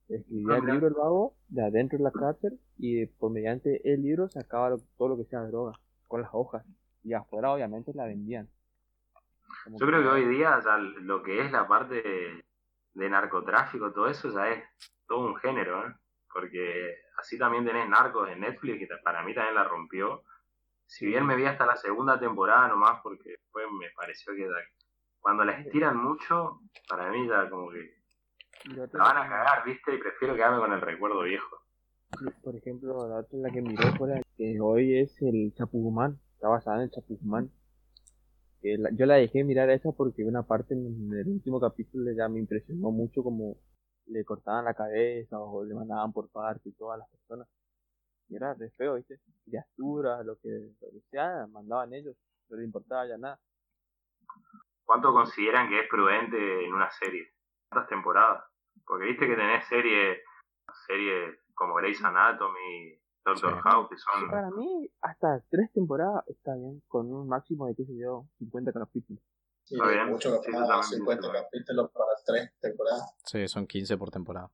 Escribía 0.08 0.56
Ah, 0.56 0.58
el 0.60 0.66
libro 0.66 0.88
el 0.88 0.94
vago 0.94 1.36
de 1.50 1.64
adentro 1.64 1.98
de 1.98 2.04
la 2.04 2.12
cárcel 2.12 2.60
y 2.78 3.06
por 3.08 3.32
mediante 3.32 3.82
el 3.92 4.02
libro 4.04 4.30
sacaba 4.30 4.70
lo- 4.70 4.80
todo 4.98 5.10
lo 5.10 5.18
que 5.18 5.26
sea 5.26 5.42
droga 5.42 5.74
con 6.08 6.22
las 6.22 6.30
hojas 6.34 6.64
y 7.04 7.14
afuera 7.14 7.52
obviamente 7.52 7.92
la 7.94 8.06
vendían. 8.06 8.48
Como 9.64 9.80
Yo 9.80 9.88
creo 9.88 10.02
que 10.04 10.08
hoy 10.10 10.26
día 10.28 10.60
ya 10.64 10.78
lo 10.78 11.24
que 11.24 11.42
es 11.44 11.52
la 11.52 11.68
parte 11.68 11.96
de, 12.02 12.46
de 12.94 13.10
narcotráfico, 13.10 13.92
todo 13.94 14.08
eso 14.08 14.30
ya 14.30 14.50
es 14.52 14.64
todo 15.08 15.26
un 15.28 15.36
género, 15.38 15.88
¿eh? 15.88 15.94
Porque 16.32 16.96
así 17.18 17.38
también 17.40 17.66
tenés 17.66 17.88
Narcos 17.88 18.30
en 18.30 18.42
Netflix, 18.42 18.80
que 18.80 18.88
para 19.04 19.24
mí 19.24 19.34
también 19.34 19.56
la 19.56 19.64
rompió. 19.64 20.24
Si 20.86 21.06
bien 21.06 21.26
me 21.26 21.36
vi 21.36 21.46
hasta 21.46 21.66
la 21.66 21.78
segunda 21.78 22.20
temporada 22.20 22.68
nomás, 22.68 23.00
porque 23.02 23.30
después 23.32 23.66
me 23.80 23.88
pareció 23.96 24.34
que 24.36 24.48
cuando 25.20 25.46
la 25.46 25.54
estiran 25.54 25.98
mucho, 25.98 26.60
para 26.90 27.10
mí 27.10 27.28
ya 27.28 27.50
como 27.50 27.72
que 27.72 28.04
la 28.74 28.86
van 29.04 29.18
a 29.18 29.30
cagar, 29.30 29.66
¿viste? 29.66 29.94
Y 29.96 29.98
prefiero 30.00 30.36
quedarme 30.36 30.60
con 30.60 30.74
el 30.74 30.82
recuerdo 30.82 31.22
viejo. 31.24 31.58
por 32.44 32.56
ejemplo, 32.56 33.08
la 33.10 33.18
otra 33.18 33.36
en 33.38 33.42
la 33.44 33.50
que 33.52 33.62
miré 33.62 33.92
fue 33.98 34.08
la 34.10 34.22
que 34.38 34.60
hoy 34.62 34.98
es 35.00 35.22
el 35.22 35.54
Chapuzumán, 35.56 36.20
está 36.36 36.48
basada 36.48 36.78
en 36.78 36.84
el 36.84 36.92
Chapuzumán. 36.92 37.52
Que 38.62 38.78
la- 38.78 38.90
yo 38.92 39.06
la 39.06 39.16
dejé 39.16 39.44
mirar 39.44 39.70
esa 39.70 39.92
porque 39.92 40.24
una 40.24 40.44
parte 40.44 40.74
en 40.76 41.12
el 41.14 41.28
último 41.28 41.60
capítulo 41.60 42.12
ya 42.14 42.30
me 42.30 42.40
impresionó 42.40 42.92
mucho 42.92 43.22
como 43.22 43.58
le 44.08 44.24
cortaban 44.24 44.66
la 44.66 44.74
cabeza 44.74 45.40
o 45.40 45.64
le 45.66 45.74
mandaban 45.74 46.14
por 46.14 46.30
parte 46.30 46.70
y 46.70 46.74
todas 46.74 47.00
las 47.00 47.10
personas. 47.10 47.48
Y 48.30 48.36
era 48.36 48.54
re 48.54 48.70
feo, 48.72 48.96
¿viste? 48.96 49.20
Criaturas, 49.44 50.26
lo 50.26 50.38
que, 50.40 50.50
lo 50.50 50.92
que 50.92 51.02
sea, 51.12 51.48
mandaban 51.48 51.94
ellos, 51.94 52.16
no 52.50 52.58
les 52.58 52.66
importaba 52.66 53.08
ya 53.08 53.18
nada. 53.18 53.40
¿Cuánto 54.86 55.12
consideran 55.12 55.68
que 55.70 55.82
es 55.82 55.90
prudente 55.90 56.66
en 56.66 56.74
una 56.74 56.90
serie? 56.92 57.28
¿Cuántas 57.70 57.90
temporadas? 57.90 58.44
Porque 58.86 59.06
viste 59.08 59.28
que 59.28 59.36
tenés 59.36 59.66
series 59.68 60.18
series 60.88 61.38
como 61.54 61.76
Grey's 61.76 62.04
Anatomy, 62.04 63.00
Doctor 63.24 63.54
Sí. 63.56 63.60
House, 63.64 63.90
que 63.90 63.98
son... 63.98 64.30
Para 64.30 64.52
mí, 64.52 64.90
hasta 65.02 65.44
tres 65.50 65.72
temporadas 65.74 66.24
está 66.28 66.54
bien, 66.56 66.82
con 66.88 67.12
un 67.12 67.28
máximo 67.28 67.66
de, 67.68 67.76
qué 67.76 67.86
sé 67.86 67.98
yo, 67.98 68.28
50 68.40 68.72
capítulos. 68.74 69.24
Sí, 69.64 69.76
mucho 70.08 70.30
sí, 70.44 70.52
más, 70.52 70.60
yo 70.62 70.68
también 70.68 70.84
50 70.84 70.84
pienso 70.84 70.96
igual. 70.98 71.44
capítulos 71.44 71.92
para 71.92 72.06
tres 72.26 72.54
temporadas. 72.60 73.16
Sí, 73.26 73.48
son 73.48 73.66
15 73.66 73.98
por 73.98 74.12
temporada. 74.12 74.52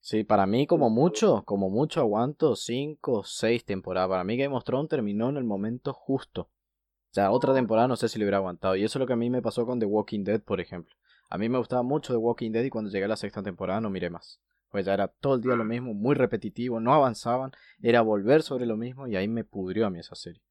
Sí, 0.00 0.24
para 0.24 0.46
mí 0.46 0.66
como 0.66 0.88
mucho, 0.88 1.42
como 1.44 1.68
mucho 1.68 2.00
aguanto 2.00 2.54
5 2.56 3.12
o 3.12 3.24
6 3.24 3.64
temporadas. 3.66 4.08
Para 4.08 4.24
mí 4.24 4.36
Game 4.38 4.54
of 4.54 4.64
Thrones 4.64 4.88
terminó 4.88 5.28
en 5.28 5.36
el 5.36 5.44
momento 5.44 5.92
justo. 5.92 6.42
O 6.42 7.12
sea, 7.16 7.30
otra 7.32 7.52
temporada 7.54 7.88
no 7.88 7.96
sé 7.96 8.08
si 8.08 8.18
le 8.18 8.24
hubiera 8.24 8.38
aguantado. 8.38 8.76
Y 8.76 8.84
eso 8.84 8.98
es 8.98 9.00
lo 9.00 9.06
que 9.06 9.14
a 9.14 9.16
mí 9.16 9.28
me 9.30 9.42
pasó 9.42 9.66
con 9.66 9.78
The 9.80 9.86
Walking 9.86 10.22
Dead, 10.24 10.40
por 10.40 10.60
ejemplo. 10.60 10.94
A 11.28 11.38
mí 11.38 11.48
me 11.48 11.58
gustaba 11.58 11.82
mucho 11.82 12.12
The 12.12 12.18
Walking 12.18 12.52
Dead 12.52 12.64
y 12.64 12.70
cuando 12.70 12.90
llegué 12.90 13.04
a 13.04 13.08
la 13.08 13.16
sexta 13.16 13.42
temporada 13.42 13.80
no 13.80 13.90
miré 13.90 14.10
más. 14.10 14.40
Pues 14.70 14.84
ya 14.86 14.94
era 14.94 15.08
todo 15.08 15.34
el 15.34 15.42
día 15.42 15.54
lo 15.54 15.64
mismo, 15.64 15.94
muy 15.94 16.14
repetitivo, 16.14 16.80
no 16.80 16.92
avanzaban, 16.92 17.52
era 17.80 18.00
volver 18.02 18.42
sobre 18.42 18.66
lo 18.66 18.76
mismo 18.76 19.06
y 19.06 19.16
ahí 19.16 19.28
me 19.28 19.44
pudrió 19.44 19.86
a 19.86 19.90
mí 19.90 20.00
esa 20.00 20.14
serie. 20.14 20.42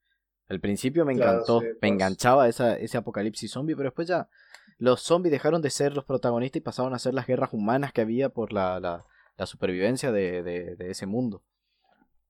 Al 0.47 0.59
principio 0.59 1.05
me 1.05 1.13
Claro, 1.15 1.37
encantó, 1.37 1.61
me 1.61 1.73
pues. 1.73 1.91
enganchaba 1.91 2.47
esa, 2.47 2.77
ese 2.77 2.97
apocalipsis 2.97 3.51
zombie, 3.51 3.75
pero 3.75 3.87
después 3.89 4.07
ya 4.07 4.29
los 4.77 5.01
zombies 5.01 5.31
dejaron 5.31 5.61
de 5.61 5.69
ser 5.69 5.93
los 5.93 6.05
protagonistas 6.05 6.57
y 6.57 6.61
pasaron 6.63 6.93
a 6.93 6.99
ser 6.99 7.13
las 7.13 7.27
guerras 7.27 7.51
humanas 7.53 7.93
que 7.93 8.01
había 8.01 8.29
por 8.29 8.51
la, 8.53 8.79
la, 8.79 9.05
la 9.37 9.45
supervivencia 9.45 10.11
de, 10.11 10.43
de, 10.43 10.75
de 10.75 10.89
ese 10.91 11.05
mundo. 11.05 11.43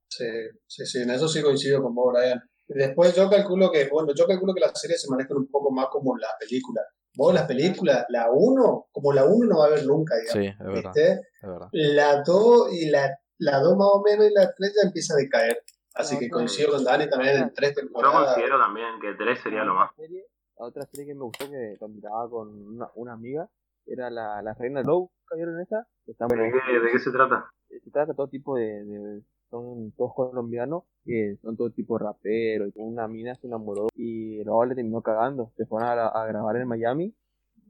Sí, 0.07 0.25
sí, 0.67 0.85
sí, 0.85 1.01
en 1.01 1.09
eso 1.09 1.27
sí 1.27 1.41
coincido 1.41 1.81
con 1.81 1.93
vos, 1.93 2.13
Brian. 2.13 2.41
Después 2.67 3.15
yo 3.15 3.29
calculo 3.29 3.71
que, 3.71 3.87
bueno, 3.89 4.13
yo 4.15 4.25
calculo 4.25 4.53
que 4.53 4.61
las 4.61 4.79
series 4.79 5.01
se 5.01 5.09
manejan 5.09 5.37
un 5.37 5.47
poco 5.47 5.71
más 5.71 5.87
como 5.91 6.17
las 6.17 6.31
películas. 6.39 6.85
Vos 7.17 7.33
las 7.33 7.43
películas, 7.47 8.05
la 8.09 8.29
1, 8.31 8.87
como 8.91 9.13
la 9.13 9.25
1 9.25 9.45
no 9.47 9.59
va 9.59 9.65
a 9.65 9.67
haber 9.67 9.85
nunca, 9.85 10.15
digamos. 10.15 10.33
Sí, 10.33 10.45
es 10.47 10.57
verdad. 10.59 10.91
¿viste? 10.93 11.11
Es 11.41 11.49
verdad. 11.49 11.67
La 11.71 12.21
2 12.23 12.73
y 12.73 12.89
la, 12.89 13.17
la 13.37 13.59
2 13.59 13.77
más 13.77 13.87
o 13.93 14.01
menos 14.03 14.25
y 14.29 14.33
la 14.33 14.53
3 14.53 14.73
ya 14.81 14.87
empieza 14.87 15.13
a 15.13 15.17
decaer. 15.17 15.63
Así 15.93 16.15
No, 16.15 16.19
que 16.19 16.27
no. 16.27 16.33
coincido 16.37 16.71
con 16.73 16.83
Dani 16.83 17.09
también 17.09 17.37
en 17.37 17.53
tres 17.53 17.73
Yo 17.75 17.81
temporadas. 17.81 18.25
considero 18.33 18.59
también 18.59 18.87
que 19.01 19.13
3 19.13 19.39
sería 19.41 19.63
lo 19.63 19.75
más. 19.75 19.91
La 19.97 20.03
serie- 20.03 20.25
la 20.57 20.65
otra 20.65 20.85
serie 20.85 21.05
que 21.07 21.15
me 21.15 21.23
gustó 21.23 21.49
que 21.49 21.77
lo 21.79 21.87
miraba 21.87 22.29
con 22.29 22.49
una, 22.49 22.89
una 22.95 23.13
amiga 23.13 23.49
era 23.85 24.09
la, 24.09 24.41
la 24.41 24.53
Reina 24.53 24.81
Low. 24.81 25.09
¿Vieron 25.35 25.59
esa? 25.61 25.87
¿De 26.05 26.13
qué, 26.15 26.79
de 26.79 26.91
qué 26.91 26.99
se 26.99 27.11
trata? 27.11 27.49
se 27.67 27.91
trata 27.91 28.11
de 28.11 28.15
todo 28.15 28.27
tipo 28.29 28.55
de, 28.55 28.83
de- 28.83 29.21
son 29.49 29.91
todos 29.91 30.13
colombianos 30.15 30.83
que 31.03 31.37
son 31.41 31.55
todo 31.55 31.69
tipo 31.69 31.97
de 31.97 32.05
raperos 32.05 32.69
y 32.75 32.79
una 32.79 33.07
mina 33.07 33.35
se 33.35 33.47
enamoró 33.47 33.87
y 33.95 34.39
el 34.39 34.45
vago 34.45 34.65
le 34.65 34.75
terminó 34.75 35.01
cagando 35.01 35.51
se 35.55 35.65
fueron 35.65 35.89
a, 35.89 36.07
a 36.07 36.25
grabar 36.27 36.55
en 36.57 36.67
Miami 36.67 37.15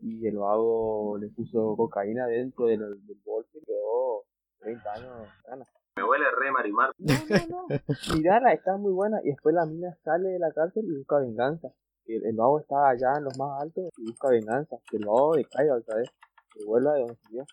y 0.02 0.28
el 0.28 0.38
vago 0.38 1.18
le 1.18 1.30
puso 1.30 1.76
cocaína 1.76 2.28
dentro 2.28 2.66
del, 2.66 2.80
del 2.80 3.18
bolso 3.26 3.50
y 3.58 3.66
quedó 3.66 4.24
30 4.60 4.94
años 4.94 5.28
gana. 5.48 5.66
Me 5.98 6.04
huele 6.04 6.26
re 6.38 6.52
Marimar. 6.52 6.92
no 6.98 7.14
no 7.14 7.68
no 7.68 7.68
mirala 8.16 8.54
está 8.54 8.76
muy 8.78 8.92
buena 8.92 9.20
y 9.24 9.30
después 9.30 9.56
la 9.56 9.66
mina 9.66 9.96
sale 10.04 10.30
de 10.30 10.40
la 10.40 10.52
cárcel 10.52 10.84
y 10.86 10.98
busca 10.98 11.20
venganza 11.20 11.70
el, 12.06 12.26
el 12.26 12.36
vago 12.36 12.60
está 12.60 12.90
allá 12.90 13.18
en 13.18 13.24
los 13.24 13.38
más 13.38 13.62
altos 13.62 13.86
y 13.98 14.06
busca 14.06 14.30
venganza 14.30 14.78
que 14.90 14.98
el 14.98 15.06
vago 15.06 15.36
decaiga 15.36 15.76
otra 15.76 15.96
vez 15.98 16.10
que 16.54 16.66
vuelva 16.66 16.94
de 16.94 17.00
donde 17.02 17.16
salió 17.16 17.46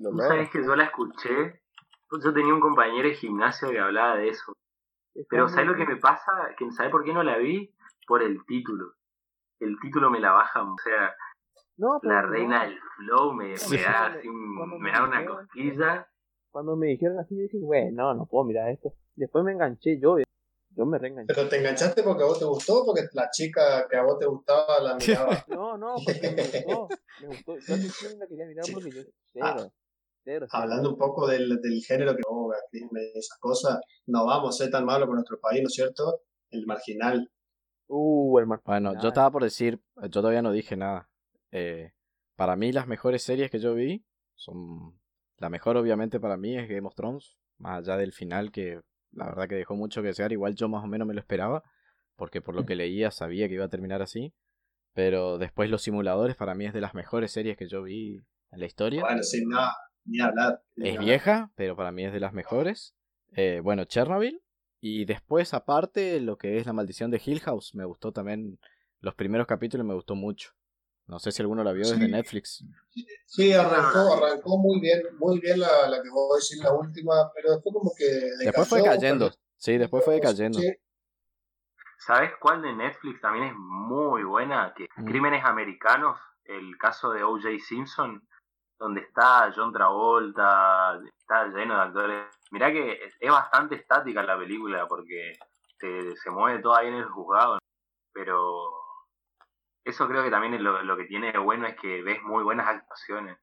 lo 0.00 0.10
¿Tú 0.10 0.18
sabés 0.18 0.50
que 0.50 0.64
yo 0.64 0.74
la 0.74 0.84
escuché? 0.84 1.61
Yo 2.24 2.32
tenía 2.32 2.52
un 2.54 2.60
compañero 2.60 3.08
de 3.08 3.14
gimnasio 3.14 3.70
que 3.70 3.78
hablaba 3.78 4.16
de 4.16 4.28
eso. 4.28 4.52
Está 5.14 5.26
Pero 5.30 5.48
¿sabes 5.48 5.66
lo 5.66 5.76
que 5.76 5.86
me 5.86 5.96
pasa? 5.96 6.32
Que 6.58 6.70
¿sabes 6.72 6.90
por 6.90 7.04
qué 7.04 7.12
no 7.12 7.22
la 7.22 7.38
vi? 7.38 7.74
Por 8.06 8.22
el 8.22 8.44
título. 8.46 8.94
El 9.60 9.78
título 9.80 10.10
me 10.10 10.20
la 10.20 10.32
baja. 10.32 10.62
O 10.62 10.76
sea, 10.82 11.14
no, 11.76 11.98
la 12.02 12.22
no. 12.22 12.28
reina 12.28 12.64
del 12.64 12.78
flow 12.96 13.32
me, 13.32 13.56
Sí, 13.56 13.76
me 13.76 13.82
da 13.82 14.06
así 14.06 14.28
un- 14.28 14.54
me 14.54 14.78
me 14.78 14.92
da 14.92 15.04
una 15.04 15.20
dijeron- 15.20 15.36
cosquilla. 15.46 16.08
Cuando 16.50 16.76
me 16.76 16.88
dijeron 16.88 17.18
así, 17.18 17.34
yo 17.36 17.42
dije, 17.44 17.58
güey, 17.60 17.92
no, 17.92 18.12
no 18.14 18.26
puedo 18.26 18.44
mirar 18.44 18.68
esto. 18.70 18.92
Después 19.14 19.42
me 19.44 19.52
enganché 19.52 19.98
yo, 19.98 20.16
yo 20.18 20.86
me 20.86 20.98
reenganché. 20.98 21.32
Pero 21.34 21.48
te 21.48 21.58
enganchaste 21.58 22.02
porque 22.02 22.22
a 22.24 22.26
vos 22.26 22.38
te 22.38 22.44
gustó 22.44 22.82
o 22.82 22.86
porque 22.86 23.02
la 23.14 23.30
chica 23.30 23.86
que 23.88 23.96
a 23.96 24.02
vos 24.02 24.18
te 24.18 24.26
gustaba 24.26 24.80
la 24.80 24.96
miraba. 25.30 25.44
No, 25.48 25.78
no, 25.78 25.94
porque 26.04 26.30
me 26.30 26.42
gustó, 26.42 26.88
me 27.22 27.26
gustó. 27.28 27.56
Yo 27.56 28.18
la 28.18 28.26
quería 28.26 28.46
mirar 28.46 28.64
porque 28.72 28.90
yo, 28.90 29.02
Ah. 29.42 29.66
Hablando 30.50 30.90
un 30.90 30.98
poco 30.98 31.26
del, 31.26 31.60
del 31.60 31.82
género 31.86 32.14
que 32.14 32.22
no, 32.28 32.48
y 32.72 33.18
esas 33.18 33.38
cosas, 33.38 33.80
no 34.06 34.26
vamos 34.26 34.54
a 34.54 34.64
ser 34.64 34.70
tan 34.72 34.84
malos 34.84 35.06
con 35.06 35.16
nuestro 35.16 35.38
país, 35.40 35.62
¿no 35.62 35.66
es 35.68 35.74
cierto? 35.74 36.20
El 36.50 36.66
marginal. 36.66 37.30
Uh, 37.88 38.38
el 38.38 38.46
mar- 38.46 38.62
Bueno, 38.64 38.94
yo 39.00 39.08
estaba 39.08 39.30
por 39.30 39.42
decir, 39.42 39.80
yo 39.96 40.08
todavía 40.08 40.42
no 40.42 40.52
dije 40.52 40.76
nada. 40.76 41.10
Eh, 41.50 41.92
para 42.36 42.56
mí 42.56 42.72
las 42.72 42.86
mejores 42.86 43.22
series 43.22 43.50
que 43.50 43.58
yo 43.58 43.74
vi 43.74 44.04
son... 44.34 44.98
La 45.38 45.48
mejor 45.48 45.76
obviamente 45.76 46.20
para 46.20 46.36
mí 46.36 46.56
es 46.56 46.68
Game 46.68 46.86
of 46.86 46.94
Thrones, 46.94 47.36
más 47.58 47.80
allá 47.80 47.96
del 47.96 48.12
final 48.12 48.52
que 48.52 48.80
la 49.10 49.26
verdad 49.26 49.48
que 49.48 49.56
dejó 49.56 49.74
mucho 49.74 50.00
que 50.00 50.08
desear, 50.08 50.32
igual 50.32 50.54
yo 50.54 50.68
más 50.68 50.84
o 50.84 50.86
menos 50.86 51.06
me 51.06 51.14
lo 51.14 51.20
esperaba, 51.20 51.62
porque 52.16 52.40
por 52.40 52.54
lo 52.54 52.64
que 52.64 52.76
leía 52.76 53.10
sabía 53.10 53.48
que 53.48 53.54
iba 53.54 53.64
a 53.64 53.68
terminar 53.68 54.02
así, 54.02 54.32
pero 54.94 55.38
después 55.38 55.68
Los 55.68 55.82
Simuladores 55.82 56.36
para 56.36 56.54
mí 56.54 56.64
es 56.66 56.72
de 56.72 56.80
las 56.80 56.94
mejores 56.94 57.32
series 57.32 57.56
que 57.56 57.68
yo 57.68 57.82
vi 57.82 58.20
en 58.52 58.60
la 58.60 58.66
historia. 58.66 59.02
Bueno, 59.02 59.22
sin 59.22 59.48
nada, 59.48 59.74
ni 60.04 60.20
hablar. 60.20 60.62
ni 60.76 60.88
Es 60.88 60.94
hablar. 60.96 61.04
vieja, 61.06 61.50
pero 61.54 61.76
para 61.76 61.92
mí 61.92 62.04
es 62.04 62.12
de 62.12 62.20
las 62.20 62.32
mejores. 62.32 62.94
Eh, 63.32 63.60
bueno, 63.62 63.84
Chernobyl. 63.84 64.42
Y 64.80 65.04
después, 65.04 65.54
aparte, 65.54 66.20
lo 66.20 66.36
que 66.38 66.58
es 66.58 66.66
La 66.66 66.72
Maldición 66.72 67.10
de 67.10 67.22
Hill 67.24 67.40
House. 67.40 67.74
Me 67.74 67.84
gustó 67.84 68.12
también. 68.12 68.58
Los 69.00 69.14
primeros 69.14 69.46
capítulos 69.46 69.86
me 69.86 69.94
gustó 69.94 70.14
mucho. 70.14 70.50
No 71.06 71.18
sé 71.18 71.30
si 71.32 71.42
alguno 71.42 71.62
la 71.64 71.72
vio 71.72 71.84
Sí. 71.84 71.92
desde 71.92 72.08
Netflix. 72.08 72.64
Sí, 73.26 73.52
arrancó, 73.52 74.14
arrancó 74.14 74.58
muy 74.58 74.80
bien, 74.80 75.02
muy 75.18 75.40
bien 75.40 75.58
la, 75.60 75.88
la 75.88 76.02
que 76.02 76.08
voy 76.10 76.34
a 76.34 76.36
decir, 76.36 76.62
la 76.62 76.72
última, 76.72 77.30
pero 77.34 77.52
después 77.54 77.72
como 77.74 77.90
que... 77.96 78.04
Después 78.44 78.68
fue 78.68 78.82
cayendo. 78.82 79.26
pero- 79.30 79.40
Sí, 79.56 79.78
después 79.78 80.04
fue 80.04 80.14
decayendo. 80.14 80.58
Sí, 80.58 80.72
¿Sabes 81.98 82.32
cuál 82.40 82.62
de 82.62 82.72
Netflix 82.74 83.20
también 83.20 83.44
es 83.46 83.52
muy 83.56 84.24
buena? 84.24 84.74
Que 84.76 84.88
Mm. 84.96 85.04
Crímenes 85.06 85.44
Americanos, 85.44 86.18
el 86.44 86.76
caso 86.78 87.10
de 87.12 87.22
O.J. 87.22 87.48
Simpson, 87.64 88.26
donde 88.82 89.02
está 89.02 89.52
John 89.54 89.72
Travolta, 89.72 91.00
está 91.16 91.46
lleno 91.46 91.76
de 91.76 91.82
actores. 91.82 92.26
Mirá 92.50 92.72
que 92.72 92.98
es, 93.04 93.30
bastante 93.30 93.76
estática 93.76 94.24
la 94.24 94.36
película 94.36 94.88
porque 94.88 95.38
se, 95.78 96.30
mueve 96.30 96.60
todo 96.60 96.74
ahí 96.74 96.88
en 96.88 96.94
el 96.94 97.04
juzgado, 97.04 97.58
pero 98.12 98.72
eso 99.84 100.08
creo 100.08 100.24
que 100.24 100.30
también 100.30 100.62
lo 100.62 100.96
que 100.96 101.04
tiene 101.04 101.30
de 101.30 101.38
bueno 101.38 101.68
es 101.68 101.76
que 101.76 102.02
ves 102.02 102.20
muy 102.24 102.42
buenas 102.42 102.66
actuaciones. 102.66 103.38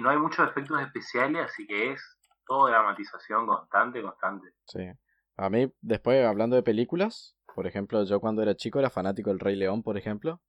No 0.00 0.10
hay 0.10 0.18
muchos 0.18 0.48
efectos 0.48 0.80
especiales, 0.80 1.44
así 1.44 1.66
que 1.66 1.90
es 1.90 2.18
todo 2.46 2.68
dramatización 2.68 3.44
constante, 3.46 4.02
constante. 4.02 4.52
Sí. 4.66 4.88
A 5.36 5.50
mí, 5.50 5.72
después, 5.80 6.24
hablando 6.24 6.54
de 6.54 6.62
películas, 6.62 7.36
por 7.56 7.66
ejemplo, 7.66 8.04
yo 8.04 8.20
cuando 8.20 8.40
era 8.42 8.54
chico 8.54 8.78
era 8.78 8.88
fanático 8.88 9.30
del 9.30 9.40
Rey 9.40 9.56
León, 9.56 9.82
por 9.82 9.98
ejemplo. 9.98 10.40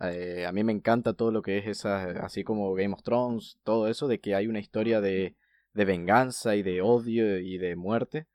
Eh, 0.00 0.44
a 0.46 0.52
mí 0.52 0.62
me 0.62 0.72
encanta 0.72 1.14
todo 1.14 1.30
lo 1.30 1.42
que 1.42 1.58
es 1.58 1.66
esa, 1.66 2.24
así 2.24 2.44
como 2.44 2.74
Game 2.74 2.94
of 2.94 3.02
Thrones, 3.02 3.58
todo 3.64 3.88
eso, 3.88 4.08
de 4.08 4.20
que 4.20 4.34
hay 4.34 4.46
una 4.46 4.58
historia 4.58 5.00
de, 5.00 5.36
de 5.72 5.84
venganza 5.84 6.56
y 6.56 6.62
de 6.62 6.82
odio 6.82 7.38
y 7.38 7.58
de 7.58 7.76
muerte. 7.76 8.26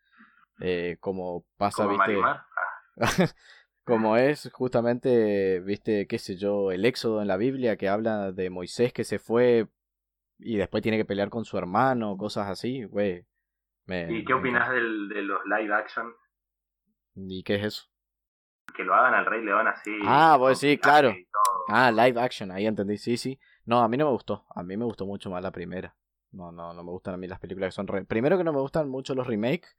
Eh, 0.59 0.97
como 0.99 1.45
pasa, 1.57 1.83
Como 1.83 1.97
viste. 1.97 2.19
Ah, 2.23 2.45
como 3.83 4.17
es 4.17 4.49
justamente, 4.53 5.59
viste, 5.59 6.07
qué 6.07 6.19
sé 6.19 6.35
yo, 6.35 6.71
el 6.71 6.85
éxodo 6.85 7.21
en 7.21 7.27
la 7.27 7.37
Biblia 7.37 7.77
que 7.77 7.89
habla 7.89 8.31
de 8.31 8.49
Moisés 8.49 8.93
que 8.93 9.03
se 9.03 9.19
fue 9.19 9.67
y 10.37 10.57
después 10.57 10.81
tiene 10.81 10.97
que 10.97 11.05
pelear 11.05 11.29
con 11.29 11.45
su 11.45 11.57
hermano, 11.57 12.17
cosas 12.17 12.47
así, 12.47 12.83
güey. 12.83 13.25
¿Y 13.87 14.23
qué 14.25 14.33
me 14.33 14.39
opinas 14.39 14.69
del, 14.71 15.09
de 15.09 15.21
los 15.23 15.39
live 15.45 15.73
action? 15.73 16.13
¿Y 17.15 17.43
qué 17.43 17.55
es 17.55 17.65
eso? 17.65 17.90
Que 18.75 18.83
lo 18.83 18.93
hagan 18.93 19.13
al 19.13 19.25
Rey 19.25 19.43
León 19.43 19.67
así. 19.67 19.91
Ah, 20.05 20.35
con 20.39 20.55
sí, 20.55 20.77
claro. 20.77 21.13
Ah, 21.67 21.91
live 21.91 22.19
action, 22.19 22.51
ahí 22.51 22.65
entendí, 22.65 22.97
sí, 22.97 23.17
sí. 23.17 23.39
No, 23.65 23.81
a 23.81 23.87
mí 23.87 23.97
no 23.97 24.05
me 24.05 24.11
gustó. 24.11 24.45
A 24.55 24.63
mí 24.63 24.75
me 24.77 24.85
gustó 24.85 25.05
mucho 25.05 25.29
más 25.29 25.41
la 25.43 25.51
primera. 25.51 25.95
No, 26.31 26.51
no, 26.51 26.73
no 26.73 26.83
me 26.83 26.91
gustan 26.91 27.13
a 27.13 27.17
mí 27.17 27.27
las 27.27 27.39
películas 27.39 27.69
que 27.69 27.75
son... 27.75 27.87
re- 27.87 28.05
Primero 28.05 28.37
que 28.37 28.43
no 28.43 28.53
me 28.53 28.59
gustan 28.61 28.89
mucho 28.89 29.13
los 29.15 29.27
remakes, 29.27 29.75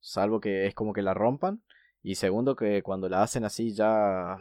salvo 0.00 0.40
que 0.40 0.66
es 0.66 0.74
como 0.74 0.92
que 0.92 1.02
la 1.02 1.14
rompan. 1.14 1.62
Y 2.02 2.14
segundo 2.14 2.54
que 2.54 2.82
cuando 2.82 3.08
la 3.08 3.22
hacen 3.22 3.44
así 3.44 3.74
ya 3.74 4.38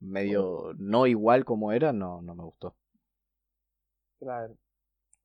medio 0.00 0.72
no 0.78 1.06
igual 1.06 1.44
como 1.44 1.72
era, 1.72 1.92
no, 1.92 2.22
no 2.22 2.34
me 2.34 2.42
gustó. 2.44 2.74
Claro. 4.18 4.54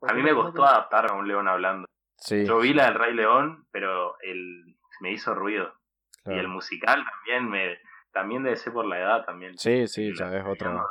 A 0.02 0.14
mí 0.14 0.22
me 0.22 0.34
costó 0.34 0.66
adaptarme 0.66 1.12
a 1.12 1.20
un 1.20 1.28
león 1.28 1.48
hablando. 1.48 1.88
Sí, 2.18 2.46
Yo 2.46 2.60
vi 2.60 2.74
la 2.74 2.86
del 2.86 2.96
Rey 2.96 3.14
León, 3.14 3.68
pero 3.72 4.20
el, 4.22 4.78
me 5.02 5.12
hizo 5.12 5.34
ruido. 5.34 5.74
Y 6.26 6.34
el 6.34 6.50
musical 6.50 7.06
también 7.06 7.50
me 7.50 7.78
también 8.20 8.44
debe 8.44 8.56
ser 8.56 8.74
por 8.74 8.86
la 8.86 9.00
edad 9.00 9.26
también. 9.26 9.58
Sí, 9.58 9.88
sí, 9.88 10.12
ya 10.18 10.36
es 10.36 10.46
otra. 10.46 10.84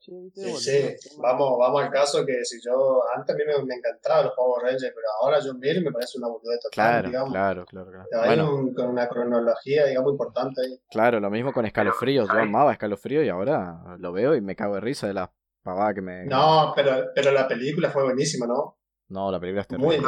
Sí, 0.00 0.30
sí. 0.58 0.94
Vamos, 1.18 1.58
vamos 1.58 1.82
al 1.82 1.90
caso 1.90 2.26
que 2.26 2.44
si 2.44 2.60
yo, 2.62 3.00
antes 3.16 3.34
a 3.34 3.38
mí 3.38 3.44
me, 3.46 3.64
me 3.64 3.74
encantaban 3.76 4.26
los 4.26 4.34
Power 4.34 4.62
Rangers, 4.64 4.92
pero 4.94 5.06
ahora 5.22 5.38
John 5.42 5.58
Miller 5.58 5.82
me 5.82 5.90
parece 5.92 6.18
una 6.18 6.28
boludez 6.28 6.60
total, 6.60 6.72
Claro, 6.72 7.08
digamos. 7.08 7.30
claro, 7.30 7.64
claro, 7.64 7.90
claro. 7.90 8.08
Hay 8.22 8.26
Bueno, 8.36 8.54
un- 8.54 8.74
con 8.74 8.88
una 8.90 9.08
cronología, 9.08 9.86
digamos, 9.86 10.12
importante 10.12 10.60
ahí. 10.60 10.78
claro, 10.90 11.20
lo 11.20 11.30
mismo 11.30 11.52
con 11.54 11.64
Escalofríos. 11.64 12.28
Yo 12.30 12.38
amaba 12.38 12.72
Escalofrío 12.72 13.22
y 13.22 13.30
ahora 13.30 13.96
lo 13.98 14.12
veo 14.12 14.34
y 14.34 14.42
me 14.42 14.54
cago 14.54 14.74
de 14.74 14.80
risa 14.82 15.06
de 15.06 15.14
la 15.14 15.32
pavada 15.62 15.94
que 15.94 16.02
me... 16.02 16.26
No, 16.26 16.74
pero, 16.76 17.06
pero 17.14 17.32
la 17.32 17.48
película 17.48 17.88
fue 17.90 18.04
buenísima, 18.04 18.46
¿no? 18.46 18.76
No, 19.08 19.30
la 19.30 19.40
película 19.40 19.62
es 19.62 19.78
Muy. 19.78 19.98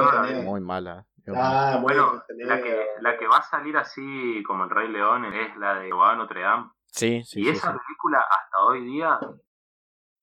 Muy 0.44 0.60
mala. 0.60 1.06
Ah, 1.34 1.78
Bueno, 1.82 2.22
la 2.38 2.62
que, 2.62 2.86
la 3.00 3.16
que 3.18 3.26
va 3.26 3.38
a 3.38 3.42
salir 3.42 3.76
así 3.76 4.42
como 4.46 4.64
el 4.64 4.70
Rey 4.70 4.88
León 4.88 5.24
es 5.26 5.56
la 5.56 5.74
de 5.80 5.86
de 5.86 5.90
Notre 5.90 6.40
Dame. 6.42 6.70
Sí, 6.86 7.22
sí, 7.24 7.40
y 7.40 7.44
sí, 7.44 7.50
esa 7.50 7.72
sí. 7.72 7.78
película 7.86 8.20
hasta 8.20 8.58
hoy 8.64 8.84
día 8.84 9.18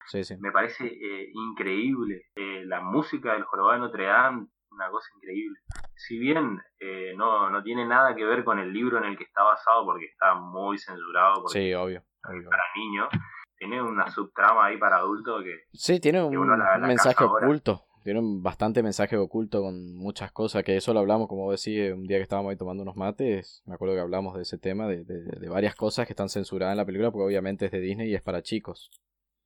Sí, 0.08 0.24
sí. 0.24 0.36
me 0.40 0.52
parece 0.52 0.86
eh, 0.86 1.30
increíble. 1.34 2.24
Eh, 2.36 2.64
la 2.66 2.82
música 2.82 3.34
del 3.34 3.44
Jorobado 3.44 3.74
de 3.74 3.80
Notre 3.88 4.06
Dame, 4.06 4.48
una 4.72 4.90
cosa 4.90 5.08
increíble. 5.16 5.60
Si 5.96 6.18
bien 6.18 6.60
eh, 6.80 7.14
no, 7.16 7.50
no 7.50 7.62
tiene 7.64 7.86
nada 7.86 8.16
que 8.16 8.26
ver 8.26 8.44
con 8.44 8.60
el 8.60 8.74
libro 8.74 8.98
en 8.98 9.06
el 9.06 9.18
que 9.18 9.24
está 9.24 9.44
basado, 9.44 9.86
porque 9.86 10.06
está 10.06 10.36
muy 10.36 10.78
censurado 10.78 11.44
porque 11.44 11.60
Sí, 11.60 11.74
obvio. 11.74 12.04
para 12.22 12.64
niños, 12.76 13.10
tiene 13.58 13.82
una 13.82 14.08
subtrama 14.10 14.66
ahí 14.66 14.78
para 14.78 14.98
adultos 14.98 15.44
que 15.44 15.66
Sí, 15.74 16.00
tiene 16.00 16.22
un, 16.24 16.32
que 16.32 16.38
uno 16.38 16.58
la- 16.58 16.76
un 16.76 16.82
la 16.82 16.88
mensaje 16.88 17.24
oculto. 17.24 17.86
Tiene 18.04 18.20
un 18.20 18.44
bastante 18.44 18.84
mensaje 18.84 19.16
oculto 19.18 19.62
con 19.62 19.96
muchas 19.96 20.32
cosas, 20.32 20.64
que 20.64 20.76
eso 20.76 20.94
lo 20.94 21.00
hablamos, 21.00 21.28
como 21.28 21.44
vos 21.44 21.64
decís, 21.64 21.94
un 21.94 22.04
día 22.06 22.18
que 22.18 22.24
estábamos 22.24 22.50
ahí 22.52 22.58
tomando 22.58 22.84
unos 22.84 22.96
mates, 22.98 23.62
me 23.66 23.76
acuerdo 23.76 23.96
que 23.96 24.02
hablamos 24.02 24.36
de 24.36 24.42
ese 24.42 24.58
tema, 24.58 24.88
de, 24.88 25.04
de, 25.06 25.22
de 25.24 25.50
varias 25.50 25.76
cosas 25.76 26.06
que 26.06 26.14
están 26.14 26.30
censuradas 26.30 26.74
en 26.74 26.78
la 26.78 26.86
película, 26.86 27.12
porque 27.12 27.26
obviamente 27.26 27.66
es 27.66 27.72
de 27.72 27.80
Disney 27.80 28.10
y 28.10 28.16
es 28.16 28.22
para 28.22 28.42
chicos, 28.42 28.90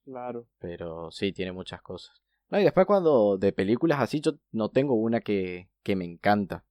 Claro. 0.06 0.48
pero 0.60 1.12
sí, 1.12 1.32
tiene 1.34 1.52
muchas 1.52 1.82
cosas. 1.82 2.22
No, 2.50 2.60
y 2.60 2.64
después 2.64 2.88
cuando 2.88 3.38
de 3.38 3.52
películas 3.52 4.00
así, 4.00 4.22
yo 4.22 4.32
no 4.52 4.70
tengo 4.70 4.96
una 4.96 5.20
que, 5.20 5.70
que 5.84 5.96
me 5.96 6.06
encanta, 6.06 6.64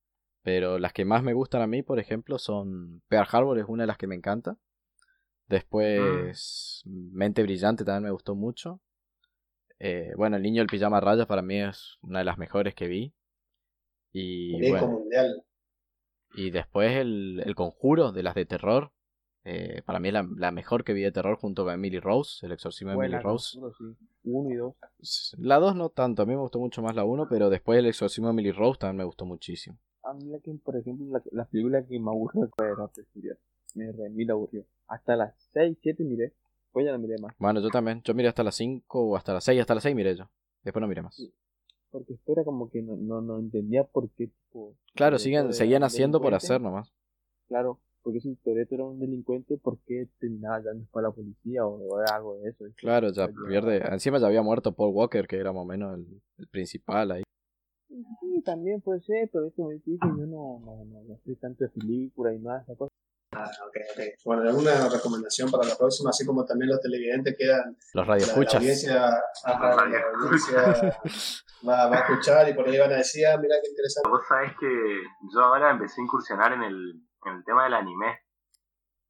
pero 0.43 0.79
las 0.79 0.93
que 0.93 1.05
más 1.05 1.23
me 1.23 1.35
gustan 1.35 1.63
a 1.63 1.67
mí, 1.67 1.83
por 1.83 1.99
ejemplo, 2.01 2.39
son 2.39 3.03
Pearl 3.09 3.29
Harbor, 3.31 3.59
es 3.59 3.67
una 3.69 3.83
de 3.83 3.89
las 3.89 3.99
que 3.99 4.07
me 4.07 4.15
encanta. 4.15 4.57
Después, 5.49 6.83
Mente 6.87 7.43
Brillante 7.43 7.85
también 7.85 8.05
me 8.05 8.11
gustó 8.11 8.35
mucho. 8.35 8.81
Eh, 9.79 10.13
bueno, 10.17 10.37
El 10.37 10.43
Niño 10.43 10.61
del 10.63 10.69
Pijama 10.69 11.01
Rayas 11.01 11.27
para 11.27 11.43
mí 11.43 11.61
es 11.61 11.99
una 12.03 12.21
de 12.21 12.25
las 12.25 12.39
mejores 12.39 12.75
que 12.75 12.87
vi. 12.89 13.13
Y, 14.13 14.53
Muñeco 14.53 14.87
bueno, 14.87 14.89
mundial. 15.01 15.43
y 16.35 16.51
después 16.51 16.93
el, 16.97 17.43
el 17.45 17.55
Conjuro 17.55 18.13
de 18.13 18.23
las 18.23 18.35
de 18.35 18.47
terror. 18.47 18.93
eh, 19.45 19.83
para 19.85 20.01
mí 20.01 20.09
es 20.09 20.15
la, 20.15 20.27
la 20.37 20.51
mejor 20.51 20.83
que 20.85 20.93
vi 20.95 21.03
de 21.03 21.13
terror 21.13 21.37
junto 21.39 21.65
con 21.65 21.75
Emily 21.75 22.01
Rose, 22.01 22.45
El 22.47 22.53
Exorcismo 22.53 22.91
de 22.93 22.97
Emily 22.97 23.19
Rose. 23.19 23.59
Conjuro, 23.61 23.75
sí. 23.79 23.85
Uno 24.25 24.51
y 24.51 24.57
dos. 24.57 24.75
La 25.39 25.59
2 25.59 25.77
no 25.77 25.91
tanto, 25.91 26.23
a 26.23 26.27
mí 26.27 26.33
me 26.35 26.41
gustó 26.41 26.59
mucho 26.59 26.83
más 26.83 26.95
la 26.97 27.05
1, 27.05 27.29
pero 27.29 27.51
después 27.51 27.79
El 27.79 27.87
Exorcismo 27.87 28.27
de 28.29 28.33
Emily 28.33 28.53
Rose 28.53 28.79
también 28.81 28.97
me 28.99 29.05
gustó 29.05 29.25
muchísimo. 29.27 29.79
A 30.03 30.15
mí 30.15 30.31
la 30.31 30.39
que, 30.41 30.53
por 30.55 30.77
ejemplo, 30.77 31.07
la, 31.11 31.23
la 31.33 31.45
película 31.45 31.85
que 31.85 31.99
me 32.01 32.11
aburrió 32.11 32.49
fue 32.57 33.05
Furioso. 33.13 33.41
Me 33.75 33.93
re 33.93 34.09
mil 34.09 34.31
aburrió. 34.31 34.65
Hasta 34.89 35.17
las 35.17 35.35
6, 35.53 35.77
7 35.83 36.03
miré. 36.05 36.33
Pues 36.77 36.85
ya 36.85 36.93
no 36.93 36.99
miré 36.99 37.17
más. 37.17 37.35
Bueno, 37.39 37.63
yo 37.63 37.71
también, 37.71 38.03
yo 38.03 38.13
miré 38.13 38.29
hasta 38.29 38.45
las 38.45 38.55
5 38.57 39.01
o 39.01 39.17
hasta 39.17 39.33
las 39.33 39.45
6, 39.45 39.63
hasta 39.63 39.73
las 39.73 39.83
6 39.83 39.97
miré 39.97 40.15
yo. 40.15 40.29
Después 40.63 40.83
no 40.83 40.87
miré 40.87 41.01
más. 41.01 41.15
Sí. 41.15 41.33
Porque 41.91 42.13
esto 42.13 42.33
era 42.33 42.45
como 42.45 42.69
que 42.69 42.83
no, 42.83 42.97
no, 42.97 43.23
no 43.23 43.39
entendía 43.39 43.85
por 43.85 44.11
qué, 44.11 44.27
tipo... 44.27 44.75
Claro, 44.95 45.19
siguen, 45.19 45.55
seguían 45.55 45.85
haciendo 45.85 46.21
por 46.21 46.35
hacer 46.35 46.61
nomás. 46.61 46.93
Claro, 47.49 47.81
porque 48.03 48.21
si 48.21 48.37
Toreto 48.37 48.75
era 48.75 48.85
un 48.85 49.01
delincuente, 49.01 49.57
¿por 49.57 49.79
qué 49.87 50.11
terminaba 50.21 50.63
ya 50.63 50.73
después 50.75 51.03
a 51.03 51.09
la 51.09 51.15
policía 51.15 51.65
o, 51.65 51.79
o 51.79 51.97
algo 52.13 52.41
de 52.41 52.51
eso? 52.51 52.67
Claro, 52.77 53.11
ya 53.11 53.27
pierde. 53.49 53.79
Encima 53.91 54.19
ya 54.19 54.27
había 54.27 54.43
muerto 54.43 54.73
Paul 54.73 54.95
Walker, 54.95 55.27
que 55.27 55.37
era 55.37 55.55
más 55.55 55.63
o 55.63 55.65
menos 55.65 55.99
el, 55.99 56.21
el 56.37 56.49
principal 56.49 57.11
ahí. 57.11 57.23
Sí, 57.89 58.43
también 58.45 58.83
puede 58.83 59.01
ser, 59.01 59.31
pero 59.33 59.47
esto 59.47 59.65
me 59.65 59.77
dice 59.77 59.93
yo 59.99 60.27
no, 60.27 60.61
no, 60.61 60.85
no, 60.85 61.05
no 61.05 61.19
soy 61.25 61.37
tanto 61.37 61.65
de 61.65 61.71
película 61.71 62.35
y 62.35 62.39
nada 62.39 62.59
de 62.59 62.65
esas 62.65 62.77
cosas. 62.77 62.93
Ah, 63.33 63.51
ok, 63.67 63.77
ok. 63.93 64.01
Bueno, 64.25 64.43
¿alguna 64.43 64.89
recomendación 64.89 65.51
para 65.51 65.67
la 65.67 65.77
próxima? 65.77 66.11
Así 66.11 66.25
como 66.25 66.45
también 66.45 66.71
los 66.71 66.81
televidentes 66.81 67.37
quedan 67.37 67.77
Los 67.93 67.95
la, 67.95 68.03
la 68.03 68.09
radioescuchas. 68.13 68.55
audiencia, 68.55 69.07
ajá, 69.45 69.75
la 69.87 70.01
audiencia 70.15 71.01
va, 71.69 71.87
va 71.89 71.97
a 71.97 72.01
escuchar 72.01 72.49
y 72.49 72.55
por 72.55 72.69
ahí 72.69 72.79
van 72.79 72.93
a 72.93 72.97
decir, 72.97 73.27
ah, 73.27 73.37
mira 73.37 73.57
qué 73.63 73.69
interesante. 73.71 74.09
Vos 74.09 74.23
sabés 74.29 74.53
que 74.59 75.03
yo 75.35 75.41
ahora 75.41 75.71
empecé 75.71 76.01
a 76.01 76.05
incursionar 76.05 76.53
en 76.53 76.63
el, 76.63 76.93
en 77.25 77.33
el 77.35 77.45
tema 77.45 77.65
del 77.65 77.75
anime. 77.75 78.21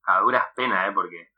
A 0.08 0.20
duras 0.20 0.44
penas, 0.54 0.88
¿eh? 0.88 0.92
Porque 0.94 1.30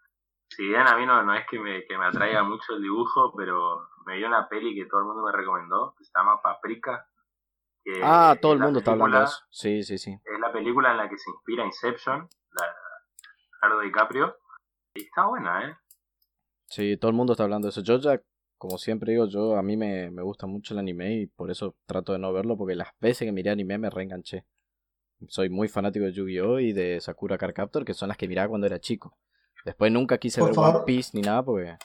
si 0.50 0.66
bien 0.68 0.86
a 0.86 0.96
mí 0.96 1.06
no, 1.06 1.22
no 1.22 1.34
es 1.34 1.44
que 1.50 1.58
me, 1.58 1.84
que 1.86 1.96
me 1.98 2.06
atraiga 2.06 2.42
mucho 2.42 2.74
el 2.76 2.82
dibujo, 2.82 3.32
pero 3.36 3.88
me 4.06 4.16
dio 4.16 4.28
una 4.28 4.46
peli 4.48 4.74
que 4.74 4.86
todo 4.86 5.00
el 5.00 5.06
mundo 5.06 5.22
me 5.22 5.32
recomendó, 5.32 5.94
que 5.96 6.04
se 6.04 6.12
llama 6.14 6.40
Paprika. 6.42 7.06
Que 7.92 8.00
Ah, 8.02 8.36
todo 8.40 8.52
es 8.52 8.58
el 8.58 8.64
mundo 8.64 8.78
está 8.80 8.92
hablando 8.92 9.18
de 9.18 9.24
eso. 9.24 9.38
Sí, 9.50 9.82
sí, 9.82 9.98
sí. 9.98 10.12
Es 10.12 10.40
la 10.40 10.52
película 10.52 10.90
en 10.90 10.98
la 10.98 11.08
que 11.08 11.16
se 11.16 11.30
inspira 11.30 11.64
Inception, 11.64 12.28
la 12.52 12.66
de 12.66 12.72
Leonardo 13.62 13.82
DiCaprio. 13.82 14.36
Y 14.94 15.02
está 15.04 15.26
buena, 15.26 15.68
¿eh? 15.68 15.76
Sí, 16.66 16.96
todo 16.98 17.10
el 17.10 17.16
mundo 17.16 17.32
está 17.32 17.44
hablando 17.44 17.66
de 17.66 17.70
eso. 17.70 17.82
Yo 17.82 17.98
ya, 17.98 18.20
como 18.58 18.76
siempre 18.78 19.12
digo, 19.12 19.26
yo 19.26 19.56
a 19.56 19.62
mí 19.62 19.76
me, 19.76 20.10
me 20.10 20.22
gusta 20.22 20.46
mucho 20.46 20.74
el 20.74 20.80
anime 20.80 21.14
y 21.14 21.26
por 21.26 21.50
eso 21.50 21.76
trato 21.86 22.12
de 22.12 22.18
no 22.18 22.32
verlo, 22.32 22.56
porque 22.58 22.74
las 22.74 22.88
veces 23.00 23.26
que 23.26 23.32
miré 23.32 23.50
anime 23.50 23.78
me 23.78 23.90
reenganché. 23.90 24.44
Soy 25.28 25.48
muy 25.48 25.68
fanático 25.68 26.04
de 26.04 26.12
Yu-Gi-Oh! 26.12 26.60
y 26.60 26.72
de 26.72 27.00
Sakura 27.00 27.38
Card 27.38 27.54
Captor, 27.54 27.84
que 27.84 27.94
son 27.94 28.08
las 28.08 28.16
que 28.16 28.28
miraba 28.28 28.48
cuando 28.48 28.66
era 28.66 28.78
chico. 28.78 29.16
Después 29.64 29.90
nunca 29.90 30.18
quise 30.18 30.40
Por 30.40 30.50
ver 30.50 30.54
favor. 30.54 30.76
One 30.76 30.84
Piece 30.84 31.10
ni 31.14 31.22
nada, 31.22 31.42
porque... 31.44 31.76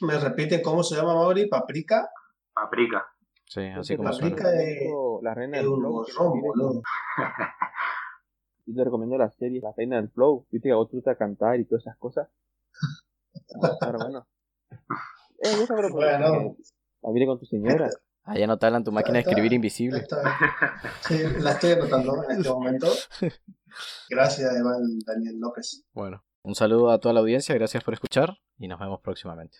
¿Me 0.00 0.18
repiten 0.18 0.62
cómo 0.62 0.82
se 0.82 0.96
llama 0.96 1.14
Mauri? 1.14 1.46
¿Paprika? 1.48 2.08
Paprika. 2.52 3.06
Sí, 3.52 3.60
así 3.60 3.92
Entonces, 3.92 3.96
como 3.98 4.12
suena. 4.14 4.36
te 4.36 4.88
La 5.22 5.34
Reina 5.34 5.58
Es 5.58 5.62
del 5.64 5.72
un 5.72 6.04
Flow. 6.06 6.06
Yo 8.64 8.74
te 8.74 8.84
recomiendo 8.84 9.18
la 9.18 9.30
serie 9.30 9.60
La 9.60 9.72
Reina 9.76 9.96
del 9.96 10.08
Flow. 10.08 10.46
Viste 10.50 10.68
que 10.68 10.72
a 10.72 10.76
vos 10.76 10.88
te 10.88 10.96
gusta 10.96 11.16
cantar 11.16 11.60
y 11.60 11.66
todas 11.66 11.82
esas 11.82 11.98
cosas. 11.98 12.28
Ah, 13.62 13.76
Pero 13.78 13.98
bueno. 13.98 14.26
Eh, 14.70 15.64
pero 15.68 15.90
Bueno. 15.90 16.56
La 17.02 17.10
mire 17.10 17.26
con 17.26 17.38
tu 17.38 17.44
señora. 17.44 17.90
Ahí 18.24 18.42
anotala 18.42 18.78
en 18.78 18.84
tu 18.84 18.92
máquina 18.92 19.18
de 19.18 19.24
escribir 19.28 19.52
invisible. 19.52 19.98
Está- 19.98 20.22
sí, 21.02 21.18
la 21.40 21.50
estoy 21.50 21.72
anotando 21.72 22.24
en 22.30 22.38
este 22.38 22.48
momento. 22.48 22.86
Gracias, 24.08 24.58
Iván 24.58 24.98
Daniel 25.04 25.38
López. 25.40 25.84
Bueno, 25.92 26.24
un 26.42 26.54
saludo 26.54 26.90
a 26.90 27.00
toda 27.00 27.12
la 27.12 27.20
audiencia, 27.20 27.54
gracias 27.54 27.84
por 27.84 27.92
escuchar 27.92 28.38
y 28.56 28.68
nos 28.68 28.80
vemos 28.80 29.00
próximamente. 29.02 29.58